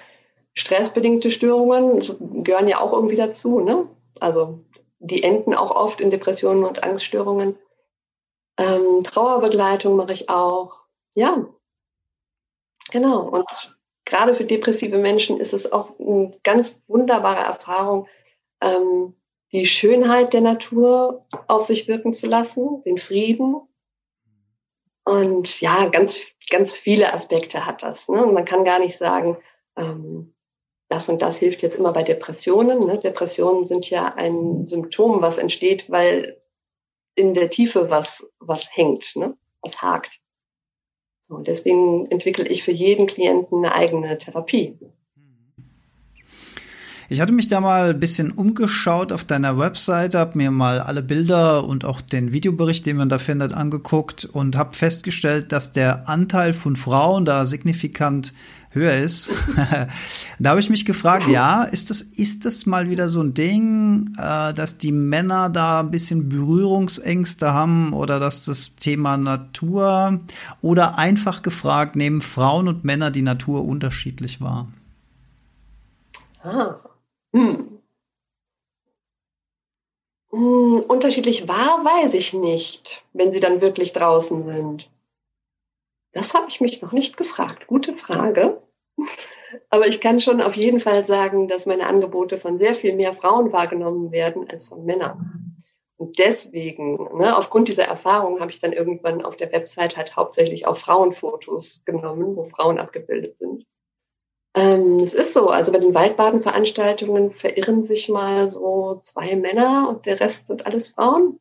[0.55, 2.03] stressbedingte Störungen
[2.43, 3.61] gehören ja auch irgendwie dazu.
[3.61, 3.87] Ne?
[4.19, 4.59] Also
[5.07, 7.59] die enden auch oft in Depressionen und Angststörungen.
[8.57, 10.81] Ähm, Trauerbegleitung mache ich auch.
[11.15, 11.47] Ja,
[12.91, 13.29] genau.
[13.29, 18.09] Und gerade für depressive Menschen ist es auch eine ganz wunderbare Erfahrung,
[18.61, 19.15] ähm,
[19.53, 23.61] die Schönheit der Natur auf sich wirken zu lassen, den Frieden.
[25.05, 28.09] Und ja, ganz, ganz viele Aspekte hat das.
[28.09, 28.25] Ne?
[28.25, 29.37] Und man kann gar nicht sagen,
[29.77, 30.34] ähm,
[30.95, 32.79] das und das hilft jetzt immer bei Depressionen.
[32.79, 32.99] Ne?
[32.99, 36.41] Depressionen sind ja ein Symptom, was entsteht, weil
[37.17, 39.37] in der Tiefe was, was hängt, ne?
[39.61, 40.21] was hakt.
[41.21, 44.79] So, deswegen entwickle ich für jeden Klienten eine eigene Therapie.
[47.09, 51.03] Ich hatte mich da mal ein bisschen umgeschaut auf deiner Webseite, habe mir mal alle
[51.03, 56.09] Bilder und auch den Videobericht, den man da findet, angeguckt und habe festgestellt, dass der
[56.09, 58.33] Anteil von Frauen da signifikant
[58.75, 59.33] höher ist.
[60.39, 64.15] da habe ich mich gefragt, ja, ist das, ist das mal wieder so ein Ding,
[64.19, 70.21] äh, dass die Männer da ein bisschen Berührungsängste haben oder dass das Thema Natur
[70.63, 74.69] oder einfach gefragt, nehmen Frauen und Männer die Natur unterschiedlich wahr?
[76.43, 76.77] Ah.
[77.33, 77.75] Hm.
[80.31, 84.89] Hm, unterschiedlich wahr, weiß ich nicht, wenn sie dann wirklich draußen sind.
[86.13, 87.67] Das habe ich mich noch nicht gefragt.
[87.67, 88.61] Gute Frage.
[89.71, 93.15] Aber ich kann schon auf jeden Fall sagen, dass meine Angebote von sehr viel mehr
[93.15, 95.63] Frauen wahrgenommen werden als von Männern.
[95.97, 100.67] Und deswegen, ne, aufgrund dieser Erfahrung, habe ich dann irgendwann auf der Website halt hauptsächlich
[100.67, 103.65] auch Frauenfotos genommen, wo Frauen abgebildet sind.
[104.57, 110.07] Ähm, es ist so, also bei den Waldbadenveranstaltungen verirren sich mal so zwei Männer und
[110.07, 111.41] der Rest sind alles Frauen.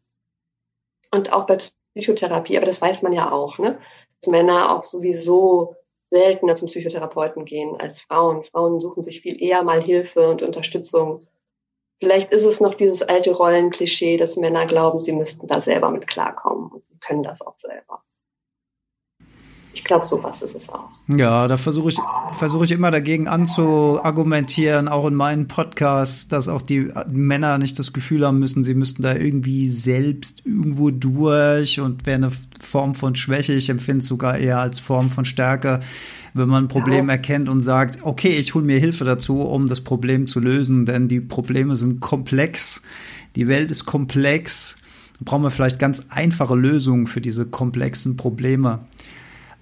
[1.12, 1.58] Und auch bei
[1.96, 3.80] Psychotherapie, aber das weiß man ja auch, ne?
[4.22, 5.76] Dass Männer auch sowieso
[6.14, 8.44] seltener zum Psychotherapeuten gehen als Frauen.
[8.44, 11.28] Frauen suchen sich viel eher mal Hilfe und Unterstützung.
[12.00, 16.06] Vielleicht ist es noch dieses alte Rollenklischee, dass Männer glauben, sie müssten da selber mit
[16.06, 18.04] klarkommen und sie können das auch selber.
[19.74, 20.88] Ich glaube, sowas ist es auch.
[21.08, 21.98] Ja, da versuche ich,
[22.32, 27.92] versuche ich immer dagegen anzuargumentieren, auch in meinen Podcasts, dass auch die Männer nicht das
[27.92, 33.16] Gefühl haben müssen, sie müssten da irgendwie selbst irgendwo durch und wäre eine Form von
[33.16, 33.54] Schwäche.
[33.54, 35.80] Ich empfinde es sogar eher als Form von Stärke,
[36.36, 37.14] wenn man ein Problem ja.
[37.14, 41.08] erkennt und sagt, okay, ich hole mir Hilfe dazu, um das Problem zu lösen, denn
[41.08, 42.84] die Probleme sind komplex,
[43.36, 44.78] die Welt ist komplex.
[45.20, 48.80] Brauchen wir vielleicht ganz einfache Lösungen für diese komplexen Probleme.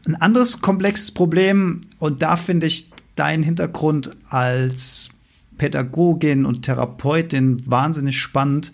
[0.06, 5.10] Ein anderes komplexes Problem, und da finde ich deinen Hintergrund als
[5.58, 8.74] Pädagogin und Therapeutin wahnsinnig spannend,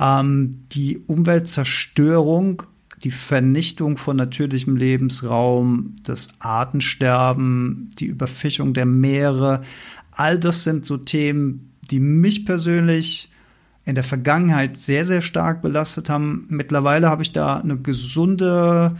[0.00, 2.62] ähm, die Umweltzerstörung,
[3.04, 9.62] die Vernichtung von natürlichem Lebensraum, das Artensterben, die Überfischung der Meere,
[10.12, 13.30] all das sind so Themen, die mich persönlich
[13.84, 16.44] in der Vergangenheit sehr, sehr stark belastet haben.
[16.48, 18.96] Mittlerweile habe ich da eine gesunde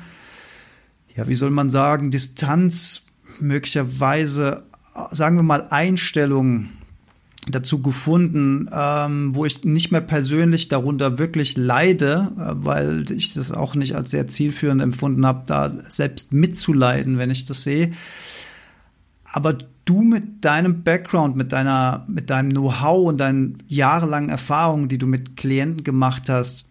[1.18, 3.02] ja, wie soll man sagen, Distanz,
[3.40, 4.62] möglicherweise,
[5.10, 6.68] sagen wir mal, Einstellung
[7.48, 13.50] dazu gefunden, ähm, wo ich nicht mehr persönlich darunter wirklich leide, äh, weil ich das
[13.50, 17.90] auch nicht als sehr zielführend empfunden habe, da selbst mitzuleiden, wenn ich das sehe.
[19.32, 24.98] Aber du mit deinem Background, mit deiner, mit deinem Know-how und deinen jahrelangen Erfahrungen, die
[24.98, 26.67] du mit Klienten gemacht hast,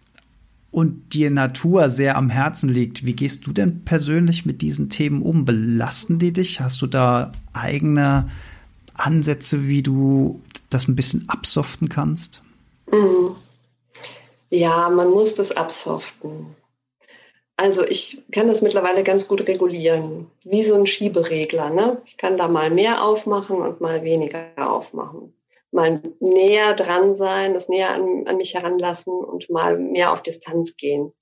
[0.77, 5.23] und dir Natur sehr am Herzen liegt, wie gehst du denn persönlich mit diesen Themen
[5.23, 5.43] um?
[5.43, 6.61] Belasten die dich?
[6.61, 8.29] Hast du da eigene
[8.93, 12.43] Ansätze, wie du das ein bisschen absoften kannst?
[12.91, 13.35] Mhm.
[14.51, 16.55] Ja, man muss das absoften.
[17.55, 21.71] Also ich kann das mittlerweile ganz gut regulieren, wie so ein Schieberegler.
[21.71, 22.03] Ne?
[22.05, 25.33] Ich kann da mal mehr aufmachen und mal weniger aufmachen
[25.77, 30.75] mal näher dran sein, das näher an, an mich heranlassen und mal mehr auf Distanz
[30.75, 31.13] gehen.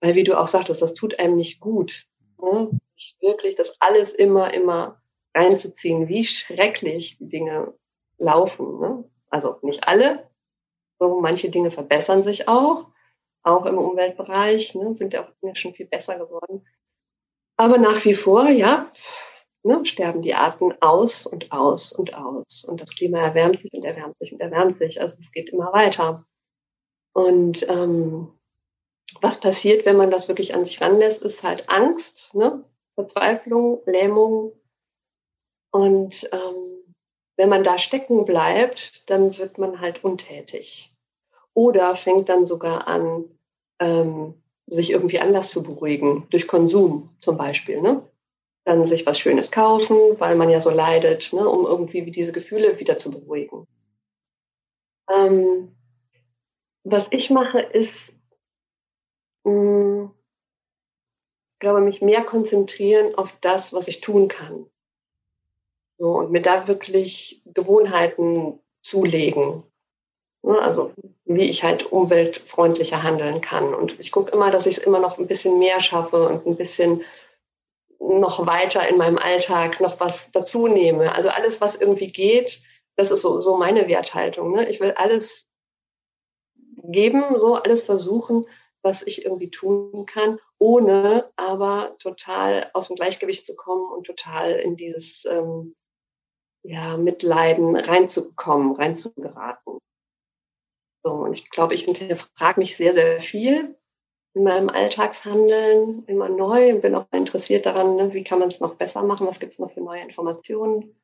[0.00, 2.06] Weil wie du auch sagtest, das tut einem nicht gut.
[2.40, 2.70] Ne?
[3.20, 5.02] Wirklich das alles immer, immer
[5.34, 7.74] reinzuziehen, wie schrecklich die Dinge
[8.18, 8.78] laufen.
[8.78, 9.04] Ne?
[9.28, 10.30] Also nicht alle,
[11.00, 12.86] so manche Dinge verbessern sich auch,
[13.42, 14.94] auch im Umweltbereich, ne?
[14.94, 16.64] sind ja auch schon viel besser geworden.
[17.56, 18.92] Aber nach wie vor, ja,
[19.62, 22.64] ne, sterben die Arten aus und aus und aus.
[22.64, 25.00] Und das Klima erwärmt sich und erwärmt sich und erwärmt sich.
[25.00, 26.24] Also es geht immer weiter.
[27.12, 28.32] Und ähm,
[29.20, 32.64] was passiert, wenn man das wirklich an sich ranlässt, ist halt Angst, ne?
[32.94, 34.52] Verzweiflung, Lähmung.
[35.70, 36.94] Und ähm,
[37.36, 40.94] wenn man da stecken bleibt, dann wird man halt untätig.
[41.54, 43.24] Oder fängt dann sogar an,
[43.78, 44.34] ähm,
[44.66, 47.80] sich irgendwie anders zu beruhigen, durch Konsum zum Beispiel.
[47.80, 48.02] Ne?
[48.64, 51.48] Dann sich was Schönes kaufen, weil man ja so leidet, ne?
[51.48, 53.66] um irgendwie diese Gefühle wieder zu beruhigen.
[55.10, 55.76] Ähm,
[56.84, 58.14] was ich mache, ist,
[59.44, 60.10] mh, hm,
[61.58, 64.66] glaube mich mehr konzentrieren auf das, was ich tun kann.
[65.98, 69.62] So, und mir da wirklich Gewohnheiten zulegen.
[70.42, 70.92] Ne, also
[71.24, 73.74] wie ich halt umweltfreundlicher handeln kann.
[73.74, 76.56] Und ich gucke immer, dass ich es immer noch ein bisschen mehr schaffe und ein
[76.56, 77.04] bisschen
[78.02, 81.14] noch weiter in meinem Alltag noch was dazu nehme.
[81.14, 82.62] Also alles, was irgendwie geht,
[82.96, 84.52] das ist so, so meine Werthaltung.
[84.52, 84.68] Ne?
[84.68, 85.50] Ich will alles
[86.84, 88.46] geben, so alles versuchen,
[88.82, 94.52] was ich irgendwie tun kann, ohne aber total aus dem Gleichgewicht zu kommen und total
[94.52, 95.76] in dieses ähm,
[96.64, 99.78] ja, Mitleiden reinzukommen, reinzugeraten.
[101.04, 103.76] So, und ich glaube, ich hinterfrage mich sehr, sehr viel
[104.34, 108.60] in meinem Alltagshandeln immer neu und bin auch interessiert daran, ne, wie kann man es
[108.60, 110.94] noch besser machen, was gibt es noch für neue Informationen.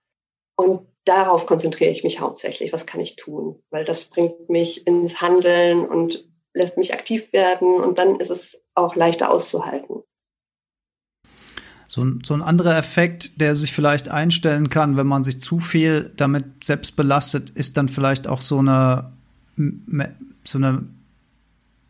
[0.57, 5.21] Und darauf konzentriere ich mich hauptsächlich, was kann ich tun, weil das bringt mich ins
[5.21, 10.03] Handeln und lässt mich aktiv werden und dann ist es auch leichter auszuhalten.
[11.87, 15.61] So ein, so ein anderer Effekt, der sich vielleicht einstellen kann, wenn man sich zu
[15.61, 19.13] viel damit selbst belastet, ist dann vielleicht auch so eine
[20.45, 20.89] so eine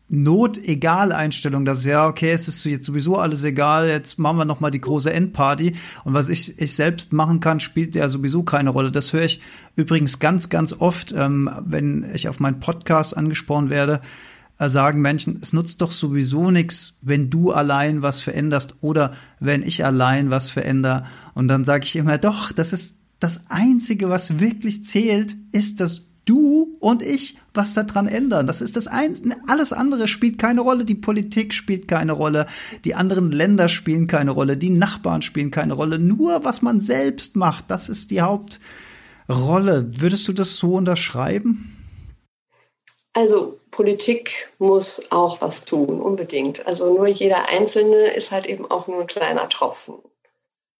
[0.08, 4.70] Not-Egal-Einstellung, dass ja, okay, es ist jetzt sowieso alles egal, jetzt machen wir noch mal
[4.70, 8.90] die große Endparty und was ich, ich selbst machen kann, spielt ja sowieso keine Rolle.
[8.90, 9.40] Das höre ich
[9.76, 14.00] übrigens ganz, ganz oft, ähm, wenn ich auf meinen Podcast angesprochen werde,
[14.58, 19.62] äh, sagen Menschen, es nutzt doch sowieso nichts, wenn du allein was veränderst oder wenn
[19.62, 21.04] ich allein was verändere.
[21.34, 26.07] Und dann sage ich immer, doch, das ist das Einzige, was wirklich zählt, ist, dass
[26.28, 28.46] du und ich was daran ändern.
[28.46, 30.84] Das ist das ein, alles andere spielt keine Rolle.
[30.84, 32.46] Die Politik spielt keine Rolle.
[32.84, 34.56] Die anderen Länder spielen keine Rolle.
[34.56, 35.98] Die Nachbarn spielen keine Rolle.
[35.98, 39.90] Nur was man selbst macht, das ist die Hauptrolle.
[40.00, 41.74] Würdest du das so unterschreiben?
[43.14, 46.66] Also Politik muss auch was tun, unbedingt.
[46.66, 49.94] Also nur jeder Einzelne ist halt eben auch nur ein kleiner Tropfen.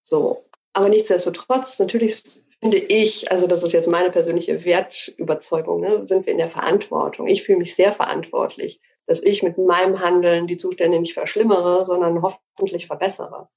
[0.03, 0.45] So.
[0.73, 2.23] Aber nichtsdestotrotz, natürlich
[2.61, 7.29] finde ich, also das ist jetzt meine persönliche Wertüberzeugung, ne, sind wir in der Verantwortung.
[7.29, 12.23] Ich fühle mich sehr verantwortlich, dass ich mit meinem Handeln die Zustände nicht verschlimmere, sondern
[12.23, 13.49] hoffentlich verbessere.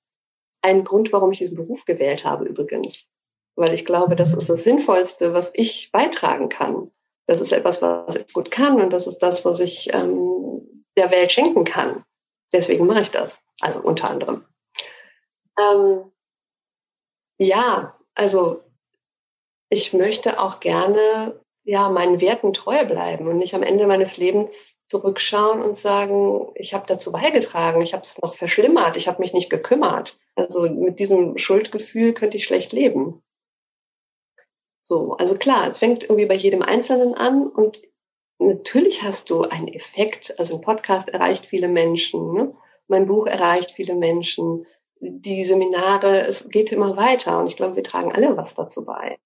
[0.61, 3.11] Ein Grund, warum ich diesen Beruf gewählt habe übrigens,
[3.55, 6.91] weil ich glaube, das ist das Sinnvollste, was ich beitragen kann.
[7.27, 11.11] Das ist etwas, was ich gut kann und das ist das, was ich ähm, der
[11.11, 12.03] Welt schenken kann.
[12.53, 14.45] Deswegen mache ich das, also unter anderem.
[15.57, 16.11] Ähm,
[17.37, 18.61] ja, also
[19.71, 24.77] ich möchte auch gerne ja meinen Werten treu bleiben und nicht am Ende meines Lebens
[24.89, 29.31] zurückschauen und sagen, ich habe dazu beigetragen, ich habe es noch verschlimmert, ich habe mich
[29.31, 30.19] nicht gekümmert.
[30.35, 33.23] Also mit diesem Schuldgefühl könnte ich schlecht leben.
[34.81, 37.81] So, also klar, es fängt irgendwie bei jedem Einzelnen an und
[38.39, 40.37] natürlich hast du einen Effekt.
[40.37, 42.53] Also ein Podcast erreicht viele Menschen, ne?
[42.87, 44.65] mein Buch erreicht viele Menschen,
[44.99, 49.17] die Seminare, es geht immer weiter und ich glaube, wir tragen alle was dazu bei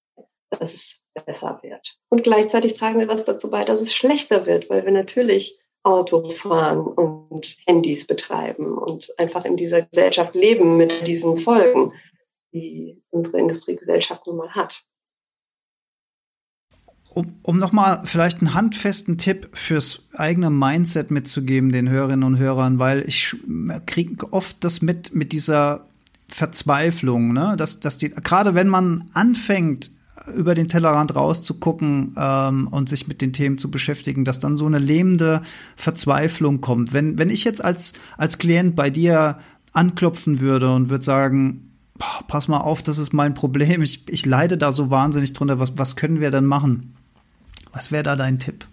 [0.50, 1.98] dass es besser wird.
[2.08, 6.30] Und gleichzeitig tragen wir was dazu bei, dass es schlechter wird, weil wir natürlich Auto
[6.30, 11.92] fahren und Handys betreiben und einfach in dieser Gesellschaft leben mit diesen Folgen,
[12.52, 14.82] die unsere Industriegesellschaft nun mal hat.
[17.08, 22.78] Um, um nochmal vielleicht einen handfesten Tipp fürs eigene Mindset mitzugeben den Hörerinnen und Hörern,
[22.78, 23.34] weil ich
[23.86, 25.86] kriege oft das mit, mit dieser
[26.28, 27.54] Verzweiflung, ne?
[27.56, 29.90] dass, dass die, gerade wenn man anfängt,
[30.34, 34.66] über den Tellerrand rauszugucken ähm, und sich mit den Themen zu beschäftigen, dass dann so
[34.66, 35.42] eine lähmende
[35.76, 36.92] Verzweiflung kommt.
[36.92, 39.38] Wenn, wenn ich jetzt als, als Klient bei dir
[39.72, 44.26] anklopfen würde und würde sagen, boah, pass mal auf, das ist mein Problem, ich, ich
[44.26, 46.94] leide da so wahnsinnig drunter, was, was können wir denn machen?
[47.72, 48.66] Was wäre da dein Tipp?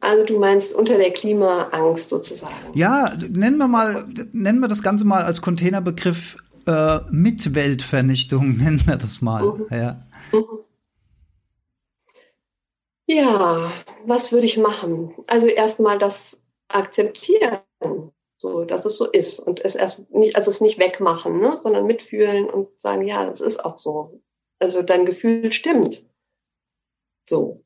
[0.00, 2.52] Also du meinst unter der Klimaangst sozusagen.
[2.74, 8.96] Ja, nennen wir mal, nennen wir das Ganze mal als Containerbegriff äh, Mitweltvernichtung, nennen wir
[8.96, 9.44] das mal.
[9.44, 9.66] Mhm.
[9.70, 10.02] Ja.
[10.32, 10.44] Mhm.
[13.14, 13.70] Ja,
[14.06, 15.14] was würde ich machen?
[15.26, 17.60] Also erstmal das akzeptieren.
[18.38, 21.86] So, dass es so ist und es erst nicht, also es nicht wegmachen, ne, sondern
[21.86, 24.20] mitfühlen und sagen, ja, das ist auch so.
[24.58, 26.04] Also dein Gefühl stimmt.
[27.28, 27.62] So.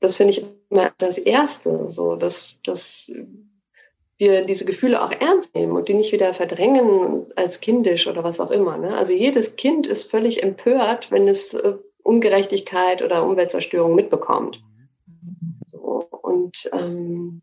[0.00, 3.12] Das finde ich immer das Erste, so, dass, dass
[4.16, 8.40] wir diese Gefühle auch ernst nehmen und die nicht wieder verdrängen als kindisch oder was
[8.40, 8.78] auch immer.
[8.78, 8.96] Ne?
[8.96, 14.62] Also jedes Kind ist völlig empört, wenn es äh, Ungerechtigkeit oder Umweltzerstörung mitbekommt.
[15.70, 17.42] So, und ähm,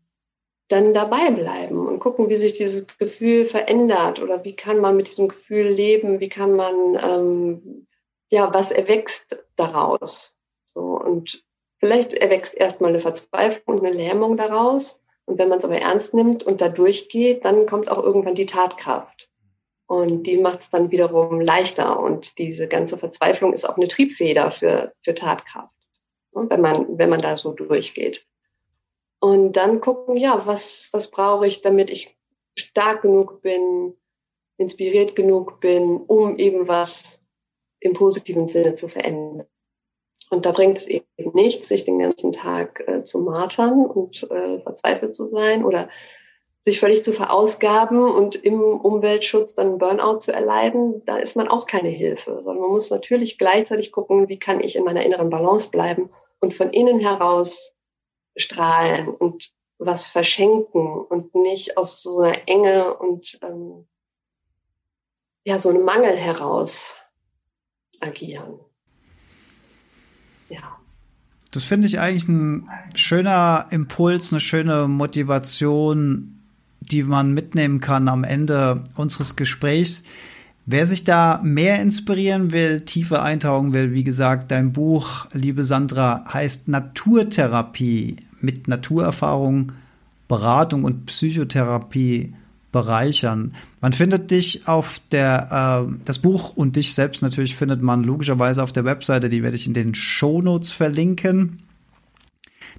[0.68, 5.06] dann dabei bleiben und gucken, wie sich dieses Gefühl verändert oder wie kann man mit
[5.06, 7.86] diesem Gefühl leben, wie kann man, ähm,
[8.30, 10.36] ja, was erwächst daraus.
[10.64, 11.44] So, und
[11.78, 15.02] vielleicht erwächst erstmal eine Verzweiflung und eine Lähmung daraus.
[15.24, 18.46] Und wenn man es aber ernst nimmt und da durchgeht, dann kommt auch irgendwann die
[18.46, 19.28] Tatkraft.
[19.86, 22.00] Und die macht es dann wiederum leichter.
[22.00, 25.72] Und diese ganze Verzweiflung ist auch eine Triebfeder für, für Tatkraft,
[26.36, 28.26] wenn man, wenn man da so durchgeht.
[29.18, 32.16] Und dann gucken, ja, was, was brauche ich, damit ich
[32.54, 33.94] stark genug bin,
[34.58, 37.18] inspiriert genug bin, um eben was
[37.80, 39.46] im positiven Sinne zu verändern.
[40.30, 44.60] Und da bringt es eben nichts, sich den ganzen Tag äh, zu martern und äh,
[44.60, 45.88] verzweifelt zu sein oder
[46.64, 51.66] sich völlig zu verausgaben und im Umweltschutz dann Burnout zu erleiden, da ist man auch
[51.66, 55.70] keine Hilfe, sondern man muss natürlich gleichzeitig gucken, wie kann ich in meiner inneren Balance
[55.70, 56.10] bleiben
[56.40, 57.74] und von innen heraus
[58.36, 63.86] strahlen und was verschenken und nicht aus so einer Enge und ähm,
[65.44, 66.96] ja, so einem Mangel heraus
[68.00, 68.58] agieren.
[70.48, 70.78] Ja.
[71.52, 76.40] Das finde ich eigentlich ein schöner Impuls, eine schöne Motivation,
[76.80, 80.04] die man mitnehmen kann am Ende unseres Gesprächs.
[80.68, 86.24] Wer sich da mehr inspirieren will, tiefer eintauchen will, wie gesagt, dein Buch, liebe Sandra,
[86.32, 89.70] heißt Naturtherapie mit Naturerfahrung,
[90.26, 92.34] Beratung und Psychotherapie
[92.72, 93.54] bereichern.
[93.80, 98.60] Man findet dich auf der, äh, das Buch und dich selbst natürlich findet man logischerweise
[98.60, 101.62] auf der Webseite, die werde ich in den Shownotes verlinken.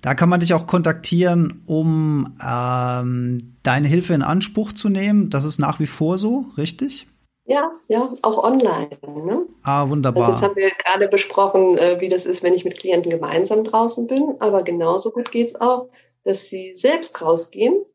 [0.02, 5.30] Da kann man dich auch kontaktieren, um ähm, deine Hilfe in Anspruch zu nehmen.
[5.30, 7.08] Das ist nach wie vor so, richtig?
[7.48, 8.90] Ja, ja, auch online.
[9.02, 9.46] Ne?
[9.64, 10.24] Ah, wunderbar.
[10.24, 13.64] Also jetzt haben wir gerade besprochen, äh, wie das ist, wenn ich mit Klienten gemeinsam
[13.64, 14.36] draußen bin.
[14.40, 15.90] Aber genauso gut geht es auch,
[16.26, 17.86] dass sie selbst rausgehen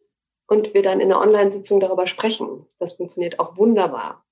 [0.47, 2.65] und wir dann in der Online-Sitzung darüber sprechen.
[2.79, 4.25] Das funktioniert auch wunderbar.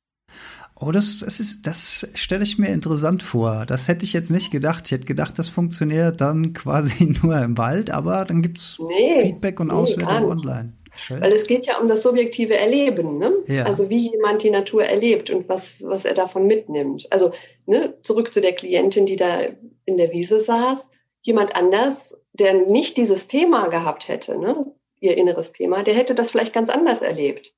[0.74, 3.66] Oh, das, das ist, das stelle ich mir interessant vor.
[3.66, 4.86] Das hätte ich jetzt nicht gedacht.
[4.86, 9.20] Ich hätte gedacht, das funktioniert dann quasi nur im Wald, aber dann gibt es nee,
[9.20, 10.72] Feedback und nee, Auswertung online.
[11.00, 11.20] Schön.
[11.20, 13.32] Weil es geht ja um das subjektive Erleben, ne?
[13.46, 13.64] Ja.
[13.64, 17.06] Also wie jemand die Natur erlebt und was, was er davon mitnimmt.
[17.10, 17.32] Also
[17.66, 19.40] ne, zurück zu der Klientin, die da
[19.86, 20.90] in der Wiese saß.
[21.22, 24.66] Jemand anders, der nicht dieses Thema gehabt hätte, ne,
[25.00, 27.54] ihr inneres Thema, der hätte das vielleicht ganz anders erlebt.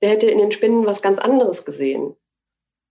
[0.00, 2.16] Der hätte in den Spinnen was ganz anderes gesehen.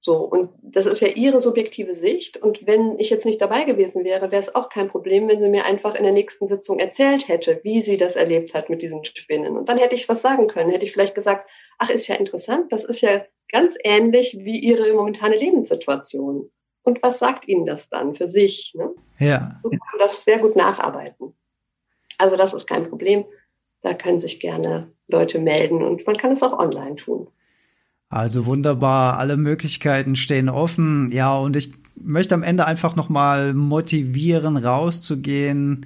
[0.04, 2.38] So, und das ist ja ihre subjektive Sicht.
[2.38, 5.50] Und wenn ich jetzt nicht dabei gewesen wäre, wäre es auch kein Problem, wenn sie
[5.50, 9.06] mir einfach in der nächsten Sitzung erzählt hätte, wie sie das erlebt hat mit diesen
[9.06, 9.56] Spinnen.
[9.56, 10.72] Und dann hätte ich was sagen können.
[10.72, 11.48] Hätte ich vielleicht gesagt,
[11.78, 16.50] ach, ist ja interessant, das ist ja ganz ähnlich wie ihre momentane Lebenssituation.
[16.82, 18.74] Und was sagt ihnen das dann für sich?
[18.76, 18.90] Ne?
[19.20, 19.60] Ja.
[19.62, 21.36] So kann man das sehr gut nacharbeiten.
[22.18, 23.26] Also das ist kein Problem.
[23.84, 27.28] Da können sich gerne Leute melden und man kann es auch online tun.
[28.12, 31.10] Also wunderbar, alle Möglichkeiten stehen offen.
[31.12, 35.86] Ja, und ich möchte am Ende einfach nochmal motivieren, rauszugehen.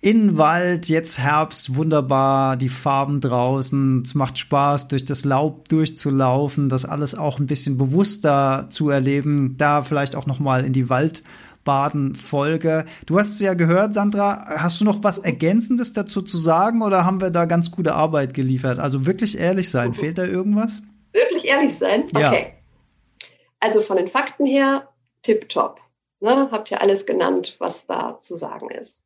[0.00, 4.02] In Wald, jetzt Herbst, wunderbar, die Farben draußen.
[4.04, 9.56] Es macht Spaß, durch das Laub durchzulaufen, das alles auch ein bisschen bewusster zu erleben.
[9.56, 12.86] Da vielleicht auch nochmal in die Waldbaden-Folge.
[13.06, 14.46] Du hast es ja gehört, Sandra.
[14.56, 18.34] Hast du noch was Ergänzendes dazu zu sagen oder haben wir da ganz gute Arbeit
[18.34, 18.80] geliefert?
[18.80, 20.82] Also wirklich ehrlich sein, fehlt da irgendwas?
[21.12, 22.04] Wirklich ehrlich sein?
[22.04, 22.54] Okay.
[22.54, 23.28] Ja.
[23.58, 24.88] Also von den Fakten her,
[25.22, 25.80] tipptopp.
[26.20, 26.50] Ne?
[26.50, 29.02] Habt ihr alles genannt, was da zu sagen ist.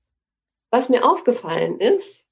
[0.70, 2.26] Was mir aufgefallen ist,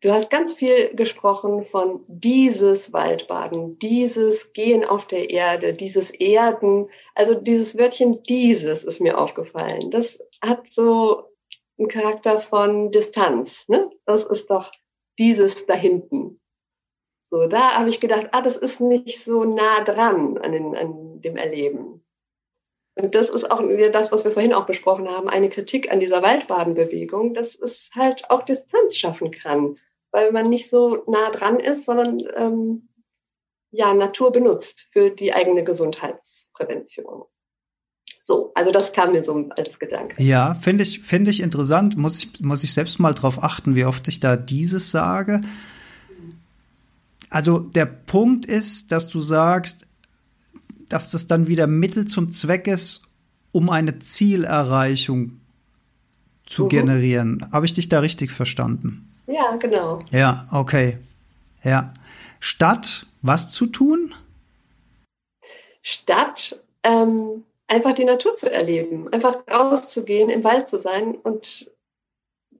[0.00, 6.90] du hast ganz viel gesprochen von dieses Waldbaden, dieses Gehen auf der Erde, dieses Erden.
[7.14, 9.90] Also dieses Wörtchen dieses ist mir aufgefallen.
[9.90, 11.30] Das hat so
[11.78, 13.68] einen Charakter von Distanz.
[13.68, 13.90] Ne?
[14.04, 14.72] Das ist doch
[15.18, 16.40] dieses da hinten.
[17.30, 21.20] So, da habe ich gedacht, ah, das ist nicht so nah dran an, den, an
[21.20, 22.04] dem Erleben.
[22.94, 23.62] Und das ist auch
[23.92, 28.30] das, was wir vorhin auch besprochen haben, eine Kritik an dieser Waldbadenbewegung, dass es halt
[28.30, 29.76] auch Distanz schaffen kann,
[30.12, 32.88] weil man nicht so nah dran ist, sondern ähm,
[33.70, 37.24] ja, Natur benutzt für die eigene Gesundheitsprävention.
[38.22, 40.20] So, also das kam mir so als Gedanke.
[40.22, 41.96] Ja, finde ich, finde ich interessant.
[41.96, 45.42] Muss ich, muss ich selbst mal drauf achten, wie oft ich da dieses sage.
[47.30, 49.86] Also der Punkt ist, dass du sagst,
[50.88, 53.02] dass das dann wieder Mittel zum Zweck ist,
[53.52, 55.40] um eine Zielerreichung
[56.46, 56.68] zu mhm.
[56.68, 57.48] generieren.
[57.52, 59.12] Habe ich dich da richtig verstanden?
[59.26, 60.00] Ja, genau.
[60.12, 60.98] Ja, okay.
[61.62, 61.92] Ja.
[62.38, 64.14] Statt was zu tun?
[65.82, 71.70] Statt ähm, einfach die Natur zu erleben, einfach rauszugehen, im Wald zu sein und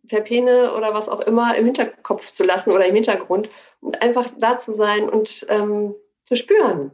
[0.06, 3.50] Terpene oder was auch immer im Hinterkopf zu lassen oder im Hintergrund
[3.80, 5.94] und einfach da zu sein und ähm,
[6.24, 6.92] zu spüren,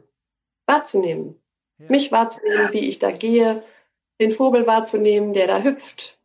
[0.65, 1.41] wahrzunehmen.
[1.79, 1.85] Ja.
[1.89, 3.63] Mich wahrzunehmen, wie ich da gehe,
[4.19, 6.17] den Vogel wahrzunehmen, der da hüpft.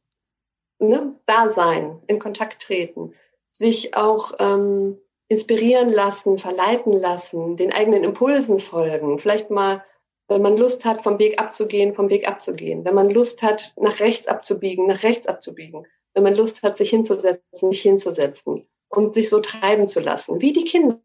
[0.78, 1.14] Ne?
[1.26, 3.14] Da sein, in Kontakt treten,
[3.51, 9.82] sich auch ähm, inspirieren lassen, verleiten lassen, den eigenen Impulsen folgen, vielleicht mal
[10.28, 12.84] wenn man Lust hat, vom Weg abzugehen, vom Weg abzugehen.
[12.84, 15.86] Wenn man Lust hat, nach rechts abzubiegen, nach rechts abzubiegen.
[16.18, 20.40] Wenn man Lust hat, sich hinzusetzen, sich hinzusetzen und sich so treiben zu lassen.
[20.40, 20.98] Wie die Kinder,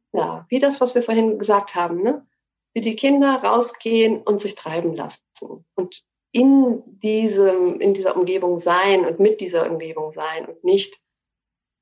[0.50, 2.26] wie das, was wir vorhin gesagt haben, ne?
[2.74, 5.22] Wie die Kinder rausgehen und sich treiben lassen
[5.76, 11.00] und in diesem, in dieser Umgebung sein und mit dieser Umgebung sein und nicht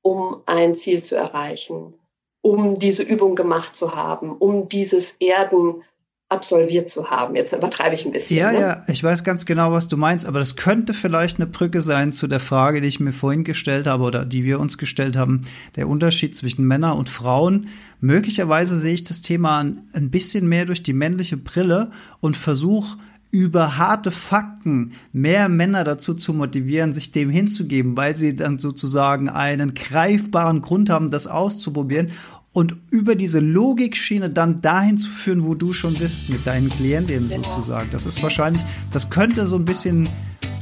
[0.02, 1.94] um ein Ziel zu erreichen,
[2.42, 5.84] um diese Übung gemacht zu haben, um dieses Erden
[6.32, 7.36] absolviert zu haben.
[7.36, 8.36] Jetzt übertreibe ich ein bisschen.
[8.36, 8.60] Ja, ne?
[8.60, 12.12] ja, ich weiß ganz genau, was du meinst, aber das könnte vielleicht eine Brücke sein
[12.12, 15.42] zu der Frage, die ich mir vorhin gestellt habe oder die wir uns gestellt haben,
[15.76, 17.68] der Unterschied zwischen Männern und Frauen.
[18.00, 22.98] Möglicherweise sehe ich das Thema ein bisschen mehr durch die männliche Brille und versuche
[23.30, 29.30] über harte Fakten mehr Männer dazu zu motivieren, sich dem hinzugeben, weil sie dann sozusagen
[29.30, 32.12] einen greifbaren Grund haben, das auszuprobieren
[32.52, 37.28] und über diese Logikschiene dann dahin zu führen, wo du schon bist mit deinen Klientinnen
[37.28, 37.48] genau.
[37.48, 37.88] sozusagen.
[37.90, 40.08] Das ist wahrscheinlich, das könnte so ein bisschen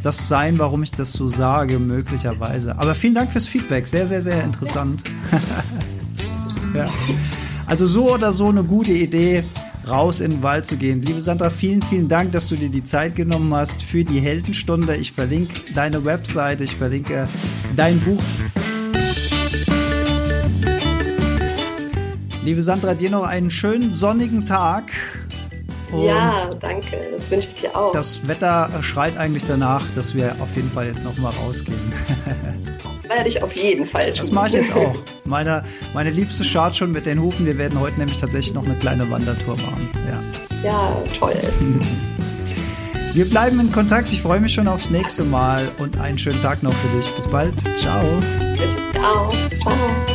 [0.02, 2.78] das sein, warum ich das so sage, möglicherweise.
[2.78, 5.04] Aber vielen Dank fürs Feedback, sehr, sehr, sehr interessant.
[6.74, 6.88] ja.
[7.66, 9.44] Also so oder so eine gute Idee,
[9.86, 11.02] raus in den Wald zu gehen.
[11.02, 14.96] Liebe Sandra, vielen, vielen Dank, dass du dir die Zeit genommen hast für die Heldenstunde.
[14.96, 17.28] Ich verlinke deine Webseite, ich verlinke
[17.76, 18.22] dein Buch.
[22.42, 24.84] Liebe Sandra, dir noch einen schönen sonnigen Tag.
[25.92, 26.96] Und ja, danke.
[27.14, 27.92] Das wünsche ich dir auch.
[27.92, 31.78] Das Wetter schreit eigentlich danach, dass wir auf jeden Fall jetzt noch mal rausgehen.
[33.08, 34.18] Werde ich auf jeden Fall tun.
[34.18, 34.94] Das mache ich jetzt auch.
[35.24, 35.62] Meine,
[35.94, 37.46] meine Liebste schart schon mit den Hufen.
[37.46, 39.88] Wir werden heute nämlich tatsächlich noch eine kleine Wandertour machen.
[40.62, 41.34] Ja, ja toll.
[43.12, 44.12] Wir bleiben in Kontakt.
[44.12, 47.08] Ich freue mich schon aufs nächste Mal und einen schönen Tag noch für dich.
[47.14, 47.54] Bis bald.
[47.76, 48.04] Ciao.
[48.94, 49.32] Ciao.
[49.62, 50.09] Ciao.